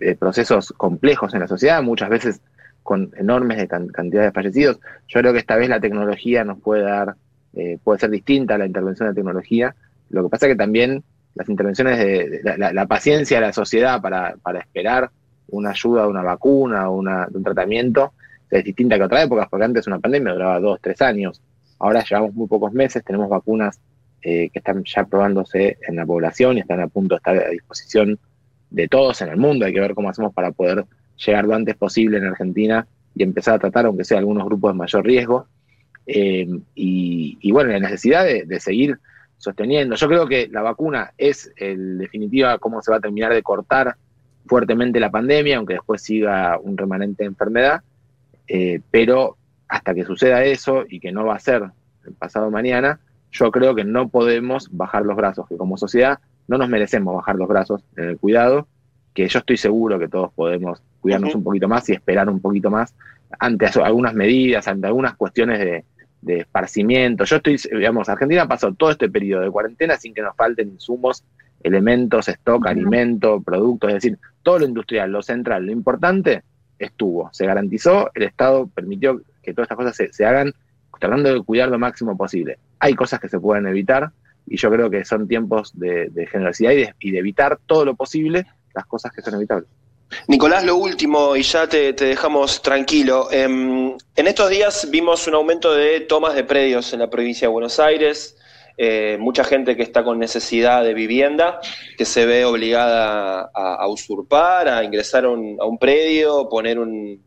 eh, 0.00 0.14
procesos 0.14 0.72
complejos 0.76 1.34
en 1.34 1.40
la 1.40 1.48
sociedad, 1.48 1.82
muchas 1.82 2.08
veces 2.10 2.40
con 2.82 3.12
enormes 3.16 3.58
de 3.58 3.68
cantidades 3.68 4.28
de 4.28 4.32
fallecidos. 4.32 4.80
Yo 5.08 5.20
creo 5.20 5.32
que 5.32 5.38
esta 5.38 5.56
vez 5.56 5.68
la 5.68 5.80
tecnología 5.80 6.44
nos 6.44 6.60
puede 6.60 6.82
dar, 6.82 7.16
eh, 7.54 7.78
puede 7.82 8.00
ser 8.00 8.10
distinta 8.10 8.54
a 8.54 8.58
la 8.58 8.66
intervención 8.66 9.08
de 9.08 9.14
tecnología. 9.14 9.74
Lo 10.10 10.24
que 10.24 10.28
pasa 10.28 10.46
es 10.46 10.52
que 10.52 10.58
también 10.58 11.02
las 11.34 11.48
intervenciones 11.48 11.98
de, 11.98 12.40
la, 12.58 12.86
paciencia 12.86 13.38
de 13.40 13.46
la 13.46 13.52
sociedad 13.52 14.00
para, 14.02 14.36
esperar 14.58 15.10
una 15.48 15.70
ayuda, 15.70 16.06
una 16.06 16.22
vacuna, 16.22 16.90
una, 16.90 17.28
un 17.32 17.42
tratamiento, 17.42 18.12
es 18.50 18.64
distinta 18.64 18.96
que 18.96 19.04
otra 19.04 19.22
época, 19.22 19.48
porque 19.48 19.64
antes 19.64 19.86
una 19.86 19.98
pandemia 19.98 20.32
duraba 20.32 20.60
dos, 20.60 20.78
tres 20.80 21.00
años. 21.00 21.40
Ahora 21.82 22.04
llevamos 22.08 22.32
muy 22.34 22.46
pocos 22.46 22.72
meses, 22.72 23.02
tenemos 23.04 23.28
vacunas 23.28 23.80
eh, 24.22 24.50
que 24.50 24.60
están 24.60 24.84
ya 24.84 25.04
probándose 25.04 25.78
en 25.88 25.96
la 25.96 26.06
población 26.06 26.56
y 26.56 26.60
están 26.60 26.80
a 26.80 26.86
punto 26.86 27.16
de 27.16 27.16
estar 27.16 27.36
a 27.36 27.48
disposición 27.48 28.20
de 28.70 28.86
todos 28.86 29.20
en 29.20 29.30
el 29.30 29.36
mundo. 29.36 29.66
Hay 29.66 29.72
que 29.72 29.80
ver 29.80 29.92
cómo 29.92 30.08
hacemos 30.08 30.32
para 30.32 30.52
poder 30.52 30.84
llegar 31.26 31.44
lo 31.44 31.56
antes 31.56 31.74
posible 31.74 32.18
en 32.18 32.26
Argentina 32.26 32.86
y 33.16 33.24
empezar 33.24 33.54
a 33.54 33.58
tratar, 33.58 33.86
aunque 33.86 34.04
sea 34.04 34.18
algunos 34.18 34.44
grupos 34.44 34.72
de 34.72 34.78
mayor 34.78 35.04
riesgo. 35.04 35.46
Eh, 36.06 36.46
y, 36.76 37.50
bueno, 37.50 37.72
la 37.72 37.80
necesidad 37.80 38.24
de, 38.26 38.60
seguir 38.60 39.00
sosteniendo. 39.38 39.96
Yo 39.96 40.06
creo 40.06 40.28
que 40.28 40.46
la 40.52 40.62
vacuna 40.62 41.12
es, 41.18 41.52
en 41.56 41.98
definitiva, 41.98 42.58
cómo 42.58 42.80
se 42.80 42.92
va 42.92 42.98
a 42.98 43.00
terminar 43.00 43.34
de 43.34 43.42
cortar 43.42 43.96
fuertemente 44.46 45.00
la 45.00 45.10
pandemia, 45.10 45.56
aunque 45.56 45.74
después 45.74 46.00
siga 46.00 46.60
un 46.62 46.76
remanente 46.76 47.24
de 47.24 47.28
enfermedad. 47.28 47.82
Eh, 48.46 48.80
pero 48.92 49.36
hasta 49.72 49.94
que 49.94 50.04
suceda 50.04 50.44
eso 50.44 50.84
y 50.86 51.00
que 51.00 51.12
no 51.12 51.24
va 51.24 51.36
a 51.36 51.38
ser 51.38 51.62
el 52.04 52.12
pasado 52.12 52.50
mañana, 52.50 53.00
yo 53.30 53.50
creo 53.50 53.74
que 53.74 53.84
no 53.84 54.10
podemos 54.10 54.68
bajar 54.70 55.06
los 55.06 55.16
brazos, 55.16 55.48
que 55.48 55.56
como 55.56 55.78
sociedad 55.78 56.18
no 56.46 56.58
nos 56.58 56.68
merecemos 56.68 57.16
bajar 57.16 57.36
los 57.36 57.48
brazos 57.48 57.82
en 57.96 58.10
el 58.10 58.18
cuidado, 58.18 58.68
que 59.14 59.26
yo 59.26 59.38
estoy 59.38 59.56
seguro 59.56 59.98
que 59.98 60.08
todos 60.08 60.30
podemos 60.34 60.82
cuidarnos 61.00 61.34
un 61.34 61.42
poquito 61.42 61.68
más 61.68 61.88
y 61.88 61.94
esperar 61.94 62.28
un 62.28 62.38
poquito 62.40 62.70
más 62.70 62.94
ante 63.38 63.66
algunas 63.82 64.12
medidas, 64.12 64.68
ante 64.68 64.88
algunas 64.88 65.16
cuestiones 65.16 65.58
de, 65.58 65.84
esparcimiento. 66.22 67.24
Yo 67.24 67.36
estoy, 67.36 67.56
digamos, 67.72 68.10
Argentina 68.10 68.46
pasó 68.46 68.74
todo 68.74 68.90
este 68.90 69.08
periodo 69.08 69.42
de 69.42 69.50
cuarentena 69.50 69.96
sin 69.96 70.12
que 70.12 70.20
nos 70.20 70.36
falten 70.36 70.68
insumos, 70.68 71.24
elementos, 71.62 72.28
stock, 72.28 72.66
alimento, 72.66 73.40
productos, 73.40 73.88
es 73.88 73.94
decir, 73.94 74.18
todo 74.42 74.58
lo 74.58 74.66
industrial, 74.66 75.10
lo 75.10 75.22
central, 75.22 75.64
lo 75.64 75.72
importante 75.72 76.42
estuvo, 76.78 77.30
se 77.32 77.46
garantizó, 77.46 78.10
el 78.14 78.24
Estado 78.24 78.66
permitió 78.66 79.22
que 79.42 79.52
todas 79.52 79.66
estas 79.70 79.76
cosas 79.76 80.16
se, 80.16 80.24
hagan 80.24 80.52
tratando 80.98 81.32
de 81.32 81.42
cuidar 81.42 81.68
lo 81.68 81.78
máximo 81.78 82.16
posible. 82.16 82.58
Hay 82.78 82.94
cosas 82.94 83.20
que 83.20 83.28
se 83.28 83.40
pueden 83.40 83.66
evitar 83.66 84.10
y 84.46 84.56
yo 84.56 84.70
creo 84.70 84.90
que 84.90 85.04
son 85.04 85.26
tiempos 85.28 85.72
de, 85.74 86.10
generosidad 86.30 86.72
y 86.72 87.10
de, 87.10 87.18
evitar 87.18 87.58
todo 87.66 87.84
lo 87.84 87.94
posible 87.94 88.46
las 88.74 88.86
cosas 88.86 89.12
que 89.12 89.22
son 89.22 89.34
evitables. 89.34 89.68
Nicolás, 90.28 90.64
lo 90.64 90.76
último, 90.76 91.36
y 91.36 91.42
ya 91.42 91.66
te, 91.66 91.92
dejamos 91.92 92.60
tranquilo. 92.60 93.28
Em, 93.30 93.96
en 94.14 94.26
estos 94.26 94.50
días 94.50 94.88
vimos 94.90 95.26
un 95.26 95.34
aumento 95.34 95.74
de 95.74 96.00
tomas 96.00 96.34
de 96.34 96.44
predios 96.44 96.92
en 96.92 97.00
la 97.00 97.08
provincia 97.08 97.48
de 97.48 97.52
Buenos 97.52 97.80
Aires. 97.80 98.36
Eh, 98.76 99.18
mucha 99.20 99.44
gente 99.44 99.76
que 99.76 99.82
está 99.82 100.02
con 100.02 100.18
necesidad 100.18 100.82
de 100.82 100.94
vivienda, 100.94 101.60
que 101.96 102.04
se 102.04 102.26
ve 102.26 102.44
obligada 102.44 103.50
a, 103.54 103.86
usurpar, 103.88 104.68
a 104.68 104.82
ingresar 104.82 105.24
a 105.24 105.30
un, 105.30 105.78
predio, 105.78 106.48
poner 106.48 106.78
una 106.78 107.18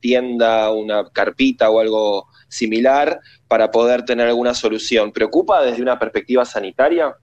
tienda, 0.00 0.70
una 0.70 1.08
carpita 1.10 1.70
o 1.70 1.80
algo 1.80 2.26
similar 2.48 3.20
para 3.48 3.70
poder 3.70 4.04
tener 4.04 4.28
alguna 4.28 4.54
solución. 4.54 5.12
¿Preocupa 5.12 5.62
desde 5.62 5.82
una 5.82 5.98
perspectiva 5.98 6.44
sanitaria? 6.44 7.14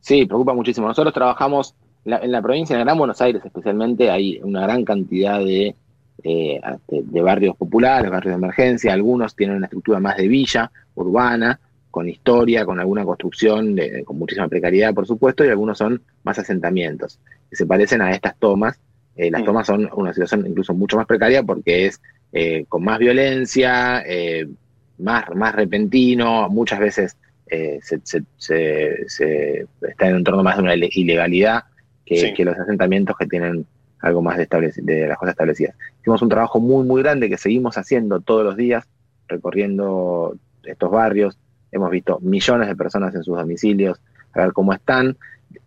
Sí, 0.00 0.26
preocupa 0.26 0.52
muchísimo. 0.52 0.86
Nosotros 0.86 1.14
trabajamos 1.14 1.74
en 2.04 2.32
la 2.32 2.42
provincia 2.42 2.76
de 2.76 2.84
Gran 2.84 2.98
Buenos 2.98 3.20
Aires 3.20 3.42
especialmente, 3.44 4.10
hay 4.10 4.40
una 4.42 4.62
gran 4.62 4.84
cantidad 4.84 5.40
eh, 5.46 5.74
de 6.22 7.20
barrios 7.22 7.56
populares, 7.56 8.10
barrios 8.10 8.32
de 8.32 8.38
emergencia, 8.38 8.92
algunos 8.92 9.34
tienen 9.34 9.56
una 9.56 9.66
estructura 9.66 10.00
más 10.00 10.16
de 10.16 10.28
villa, 10.28 10.70
urbana, 10.94 11.58
con 11.90 12.08
historia, 12.08 12.64
con 12.64 12.78
alguna 12.78 13.04
construcción, 13.04 13.76
con 14.04 14.18
muchísima 14.18 14.48
precariedad, 14.48 14.94
por 14.94 15.06
supuesto, 15.06 15.44
y 15.44 15.48
algunos 15.48 15.78
son 15.78 16.02
más 16.22 16.38
asentamientos, 16.38 17.18
que 17.48 17.56
se 17.56 17.66
parecen 17.66 18.02
a 18.02 18.12
estas 18.12 18.36
tomas. 18.38 18.78
Eh, 19.16 19.30
las 19.30 19.42
mm. 19.42 19.44
tomas 19.44 19.66
son 19.66 19.90
una 19.94 20.12
situación 20.12 20.46
incluso 20.46 20.72
mucho 20.72 20.96
más 20.96 21.06
precaria 21.06 21.42
porque 21.42 21.86
es 21.86 22.00
eh, 22.32 22.64
con 22.68 22.84
más 22.84 22.98
violencia, 22.98 24.02
eh, 24.06 24.48
más, 24.98 25.24
más 25.34 25.54
repentino, 25.54 26.48
muchas 26.48 26.78
veces 26.78 27.16
se, 27.48 27.96
está 27.96 30.06
en 30.06 30.12
un 30.12 30.18
entorno 30.18 30.44
más 30.44 30.56
de 30.56 30.62
una 30.62 30.74
ilegalidad 30.76 31.64
que, 32.06 32.32
que 32.32 32.44
los 32.44 32.56
asentamientos 32.56 33.16
que 33.18 33.26
tienen 33.26 33.66
algo 34.00 34.22
más 34.22 34.38
de, 34.38 34.46
de 34.76 35.08
las 35.08 35.18
cosas 35.18 35.32
establecidas. 35.32 35.74
Hicimos 36.00 36.22
un 36.22 36.28
trabajo 36.28 36.60
muy, 36.60 36.86
muy 36.86 37.02
grande 37.02 37.28
que 37.28 37.36
seguimos 37.36 37.76
haciendo 37.76 38.20
todos 38.20 38.44
los 38.44 38.56
días, 38.56 38.84
recorriendo 39.28 40.36
estos 40.64 40.90
barrios. 40.90 41.38
Hemos 41.72 41.90
visto 41.90 42.18
millones 42.20 42.68
de 42.68 42.76
personas 42.76 43.14
en 43.14 43.22
sus 43.22 43.36
domicilios, 43.36 44.00
a 44.34 44.40
ver 44.40 44.52
cómo 44.52 44.72
están. 44.72 45.16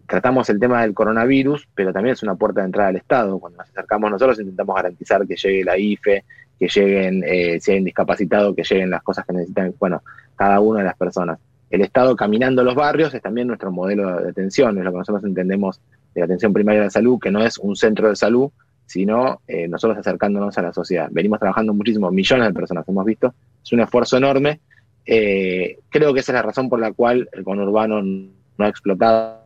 Tratamos 0.08 0.50
el 0.50 0.60
tema 0.60 0.82
del 0.82 0.94
coronavirus, 0.94 1.68
pero 1.74 1.92
también 1.92 2.14
es 2.14 2.24
una 2.24 2.36
puerta 2.36 2.62
de 2.62 2.68
entrada 2.68 2.90
al 2.90 2.96
Estado. 2.96 3.40
Cuando 3.40 3.58
nos 3.58 3.70
acercamos 3.70 4.12
nosotros 4.12 4.40
intentamos 4.40 4.76
garantizar 4.76 5.26
que 5.28 5.36
llegue 5.36 5.64
la 5.64 5.78
IFE, 5.78 6.24
que 6.60 6.68
lleguen, 6.68 7.24
eh, 7.26 7.60
si 7.60 7.72
hay 7.72 7.84
discapacitado, 7.84 8.56
que 8.56 8.64
lleguen 8.64 8.90
las 8.90 9.04
cosas 9.04 9.26
que 9.26 9.34
necesitan, 9.34 9.74
bueno, 9.80 10.02
cada 10.36 10.60
una 10.60 10.80
de 10.80 10.86
las 10.86 10.98
personas. 10.98 11.40
El 11.70 11.82
Estado 11.82 12.16
caminando 12.16 12.64
los 12.64 12.76
barrios 12.76 13.14
es 13.14 13.22
también 13.22 13.48
nuestro 13.48 13.72
modelo 13.72 14.22
de 14.22 14.30
atención, 14.30 14.78
es 14.78 14.84
lo 14.84 14.92
que 14.92 14.98
nosotros 15.00 15.24
entendemos 15.24 15.82
de 16.14 16.22
la 16.22 16.26
atención 16.26 16.54
primaria 16.54 16.82
de 16.82 16.88
la 16.88 16.92
salud, 16.92 17.20
que 17.20 17.32
no 17.32 17.44
es 17.44 17.58
un 17.58 17.76
centro 17.76 18.10
de 18.10 18.16
salud, 18.16 18.52
sino 18.86 19.42
eh, 19.48 19.68
nosotros 19.68 19.98
acercándonos 19.98 20.58
a 20.58 20.62
la 20.62 20.74
sociedad. 20.74 21.08
Venimos 21.12 21.40
trabajando 21.40 21.74
muchísimo, 21.74 22.12
millones 22.12 22.48
de 22.48 22.54
personas 22.54 22.88
hemos 22.88 23.06
visto, 23.06 23.34
es 23.64 23.74
un 23.74 23.80
esfuerzo 23.80 24.18
enorme. 24.18 24.60
Eh, 25.06 25.80
creo 25.90 26.14
que 26.14 26.22
esa 26.22 26.32
es 26.32 26.36
la 26.36 26.42
razón 26.42 26.70
por 26.70 26.80
la 26.80 26.94
cual 26.94 27.30
el 27.34 27.44
conurbano 27.44 28.02
no 28.02 28.66
ha 28.66 28.68
explotado. 28.68 29.44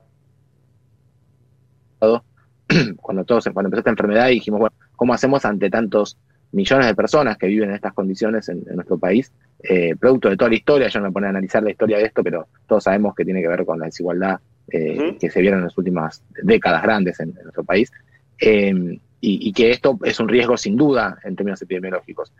Cuando, 2.97 3.23
todos, 3.23 3.45
cuando 3.45 3.67
empezó 3.67 3.79
esta 3.79 3.91
enfermedad 3.91 4.27
dijimos, 4.27 4.59
bueno, 4.59 4.75
¿cómo 4.95 5.13
hacemos 5.13 5.45
ante 5.45 5.69
tantos 5.69 6.17
millones 6.51 6.87
de 6.87 6.95
personas 6.95 7.37
que 7.37 7.47
viven 7.47 7.69
en 7.69 7.75
estas 7.75 7.93
condiciones 7.93 8.49
en, 8.49 8.65
nuestro 8.75 8.97
país? 8.97 9.31
Eh, 9.63 9.95
producto 9.95 10.29
de 10.29 10.35
toda 10.35 10.49
la 10.49 10.57
historia, 10.57 10.87
yo 10.89 10.99
no 10.99 11.07
me 11.07 11.11
pone 11.13 11.27
a 11.27 11.29
analizar 11.29 11.63
la 11.63 11.71
historia 11.71 11.97
de 11.97 12.05
esto, 12.05 12.23
pero 12.23 12.47
todos 12.67 12.83
sabemos 12.83 13.15
que 13.15 13.23
tiene 13.23 13.41
que 13.41 13.47
ver 13.47 13.65
con 13.65 13.79
la 13.79 13.85
desigualdad 13.85 14.39
eh, 14.69 15.15
que 15.17 15.29
se 15.29 15.39
vieron 15.39 15.59
en 15.59 15.65
las 15.65 15.77
últimas 15.77 16.21
décadas 16.43 16.83
grandes 16.83 17.19
en, 17.21 17.33
nuestro 17.35 17.63
país, 17.63 17.89
y, 19.19 19.53
que 19.53 19.71
esto 19.71 19.97
es 20.03 20.19
un 20.19 20.27
riesgo 20.27 20.57
sin 20.57 20.75
duda 20.75 21.17
en 21.23 21.35
términos 21.35 21.61
epidemiológicos. 21.61 22.33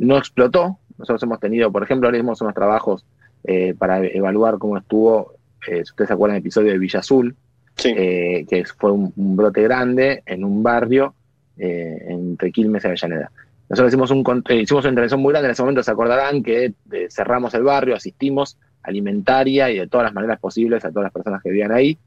No 0.00 0.16
explotó, 0.16 0.78
nosotros 0.98 1.22
hemos 1.22 1.40
tenido, 1.40 1.70
por 1.70 1.82
ejemplo, 1.82 2.08
ahora 2.08 2.18
hicimos 2.18 2.40
unos 2.40 2.54
trabajos 2.54 3.04
eh, 3.44 3.74
para 3.78 4.04
evaluar 4.04 4.58
cómo 4.58 4.76
estuvo, 4.76 5.34
si 5.64 5.80
ustedes 5.80 6.08
se 6.08 6.14
acuerdan 6.14 6.36
del 6.36 6.42
episodio 6.42 6.72
de 6.72 6.78
Villa 6.78 7.00
Azul, 7.00 7.36
que 7.76 8.64
fue 8.78 8.92
un, 8.92 9.12
brote 9.16 9.62
grande 9.62 10.22
en 10.26 10.44
un 10.44 10.62
barrio 10.62 11.14
entre 11.56 12.50
Quilmes 12.50 12.84
y 12.84 12.86
Avellaneda. 12.88 13.30
Nosotros 13.68 13.92
hicimos, 13.92 14.10
un, 14.10 14.44
hicimos 14.50 14.84
una 14.84 14.90
intervención 14.90 15.20
muy 15.20 15.32
grande, 15.32 15.48
en 15.48 15.52
ese 15.52 15.62
momento 15.62 15.82
se 15.82 15.90
acordarán 15.90 16.42
que 16.42 16.74
cerramos 17.10 17.54
el 17.54 17.62
barrio, 17.62 17.94
asistimos 17.94 18.58
alimentaria 18.82 19.70
y 19.70 19.78
de 19.78 19.86
todas 19.86 20.04
las 20.04 20.14
maneras 20.14 20.38
posibles 20.40 20.84
a 20.84 20.90
todas 20.90 21.04
las 21.04 21.12
personas 21.12 21.42
que 21.42 21.50
vivían 21.50 21.72
ahí 21.72 21.98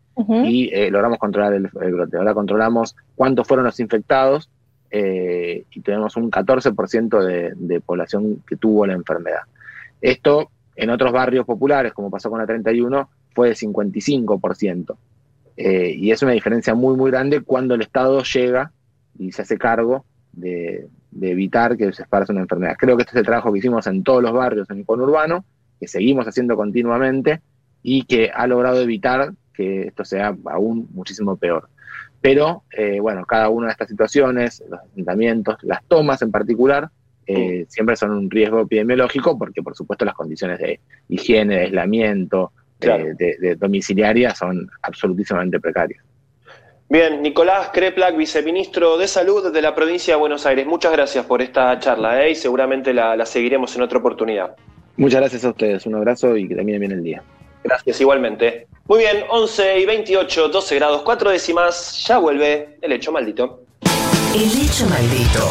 y 0.45 0.69
eh, 0.73 0.91
logramos 0.91 1.17
controlar 1.17 1.53
el, 1.53 1.67
brote. 1.67 2.17
Ahora 2.17 2.33
controlamos 2.33 2.95
cuántos 3.15 3.47
fueron 3.47 3.65
los 3.65 3.79
infectados 3.79 4.49
eh, 4.95 5.65
y 5.71 5.81
tenemos 5.81 6.15
un 6.17 6.29
14% 6.29 7.19
de, 7.25 7.53
de 7.55 7.81
población 7.81 8.43
que 8.47 8.57
tuvo 8.57 8.85
la 8.85 8.93
enfermedad. 8.93 9.41
Esto 10.01 10.51
en 10.75 10.91
otros 10.91 11.11
barrios 11.11 11.47
populares, 11.47 11.93
como 11.93 12.11
pasó 12.11 12.29
con 12.29 12.37
la 12.37 12.45
31, 12.45 13.09
fue 13.33 13.49
de 13.49 13.55
55%. 13.55 14.95
Eh, 15.57 15.95
y 15.97 16.11
es 16.11 16.21
una 16.21 16.33
diferencia 16.33 16.75
muy, 16.75 16.95
muy 16.95 17.09
grande 17.09 17.41
cuando 17.41 17.73
el 17.73 17.81
Estado 17.81 18.21
llega 18.21 18.71
y 19.17 19.31
se 19.31 19.41
hace 19.41 19.57
cargo 19.57 20.05
de, 20.31 20.87
de 21.09 21.31
evitar 21.31 21.75
que 21.75 21.91
se 21.91 22.03
esparza 22.03 22.31
una 22.31 22.43
enfermedad. 22.43 22.75
Creo 22.77 22.95
que 22.95 23.01
este 23.01 23.13
es 23.13 23.21
el 23.21 23.25
trabajo 23.25 23.51
que 23.51 23.59
hicimos 23.59 23.87
en 23.87 24.03
todos 24.03 24.21
los 24.21 24.31
barrios 24.31 24.69
en 24.69 24.77
el 24.77 24.85
conurbano 24.85 25.43
que 25.79 25.87
seguimos 25.87 26.27
haciendo 26.27 26.55
continuamente 26.55 27.41
y 27.81 28.03
que 28.03 28.29
ha 28.31 28.45
logrado 28.45 28.79
evitar 28.79 29.33
que 29.55 29.87
esto 29.87 30.05
sea 30.05 30.35
aún 30.45 30.87
muchísimo 30.93 31.35
peor. 31.35 31.67
Pero, 32.23 32.63
eh, 32.71 33.01
bueno, 33.01 33.25
cada 33.25 33.49
una 33.49 33.67
de 33.67 33.73
estas 33.73 33.89
situaciones, 33.89 34.63
los 34.69 34.79
asentamientos, 34.79 35.57
las 35.63 35.83
tomas 35.89 36.21
en 36.21 36.31
particular, 36.31 36.89
eh, 37.27 37.65
siempre 37.67 37.97
son 37.97 38.11
un 38.11 38.31
riesgo 38.31 38.61
epidemiológico 38.61 39.37
porque, 39.37 39.61
por 39.61 39.75
supuesto, 39.75 40.05
las 40.05 40.13
condiciones 40.13 40.57
de 40.59 40.79
higiene, 41.09 41.55
de 41.55 41.61
aislamiento, 41.63 42.53
de, 42.79 43.57
domiciliaria 43.59 44.33
son 44.33 44.69
absolutísimamente 44.83 45.59
precarias. 45.59 46.01
Bien, 46.87 47.21
Nicolás 47.21 47.71
Kreplak, 47.73 48.15
viceministro 48.15 48.97
de 48.97 49.09
Salud 49.09 49.51
de 49.51 49.61
la 49.61 49.75
provincia 49.75 50.13
de 50.13 50.19
Buenos 50.21 50.45
Aires. 50.45 50.65
Muchas 50.65 50.93
gracias 50.93 51.25
por 51.25 51.41
esta 51.41 51.77
charla 51.79 52.23
¿eh? 52.23 52.31
y 52.31 52.35
seguramente 52.35 52.93
la 52.93 53.25
seguiremos 53.25 53.75
en 53.75 53.81
otra 53.81 53.99
oportunidad. 53.99 54.55
Muchas 54.95 55.19
gracias 55.19 55.43
a 55.43 55.49
ustedes, 55.49 55.85
un 55.85 55.95
abrazo 55.95 56.37
y 56.37 56.47
que 56.47 56.55
termine 56.55 56.79
bien 56.79 56.93
el 56.93 57.03
día. 57.03 57.21
Gracias 57.63 58.01
igualmente. 58.01 58.67
Muy 58.85 58.99
bien, 58.99 59.25
11 59.29 59.79
y 59.79 59.85
28, 59.85 60.49
12 60.49 60.75
grados, 60.75 61.01
4 61.03 61.31
décimas, 61.31 62.05
ya 62.05 62.17
vuelve 62.17 62.77
el 62.81 62.91
hecho 62.91 63.11
maldito. 63.11 63.61
El 64.35 64.65
hecho 64.65 64.85
maldito. 64.87 65.49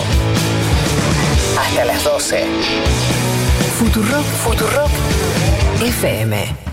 Hasta 1.59 1.85
las 1.85 2.05
12. 2.05 2.45
Futurock, 3.79 4.25
Futurock 4.25 4.91
FM. 5.81 6.63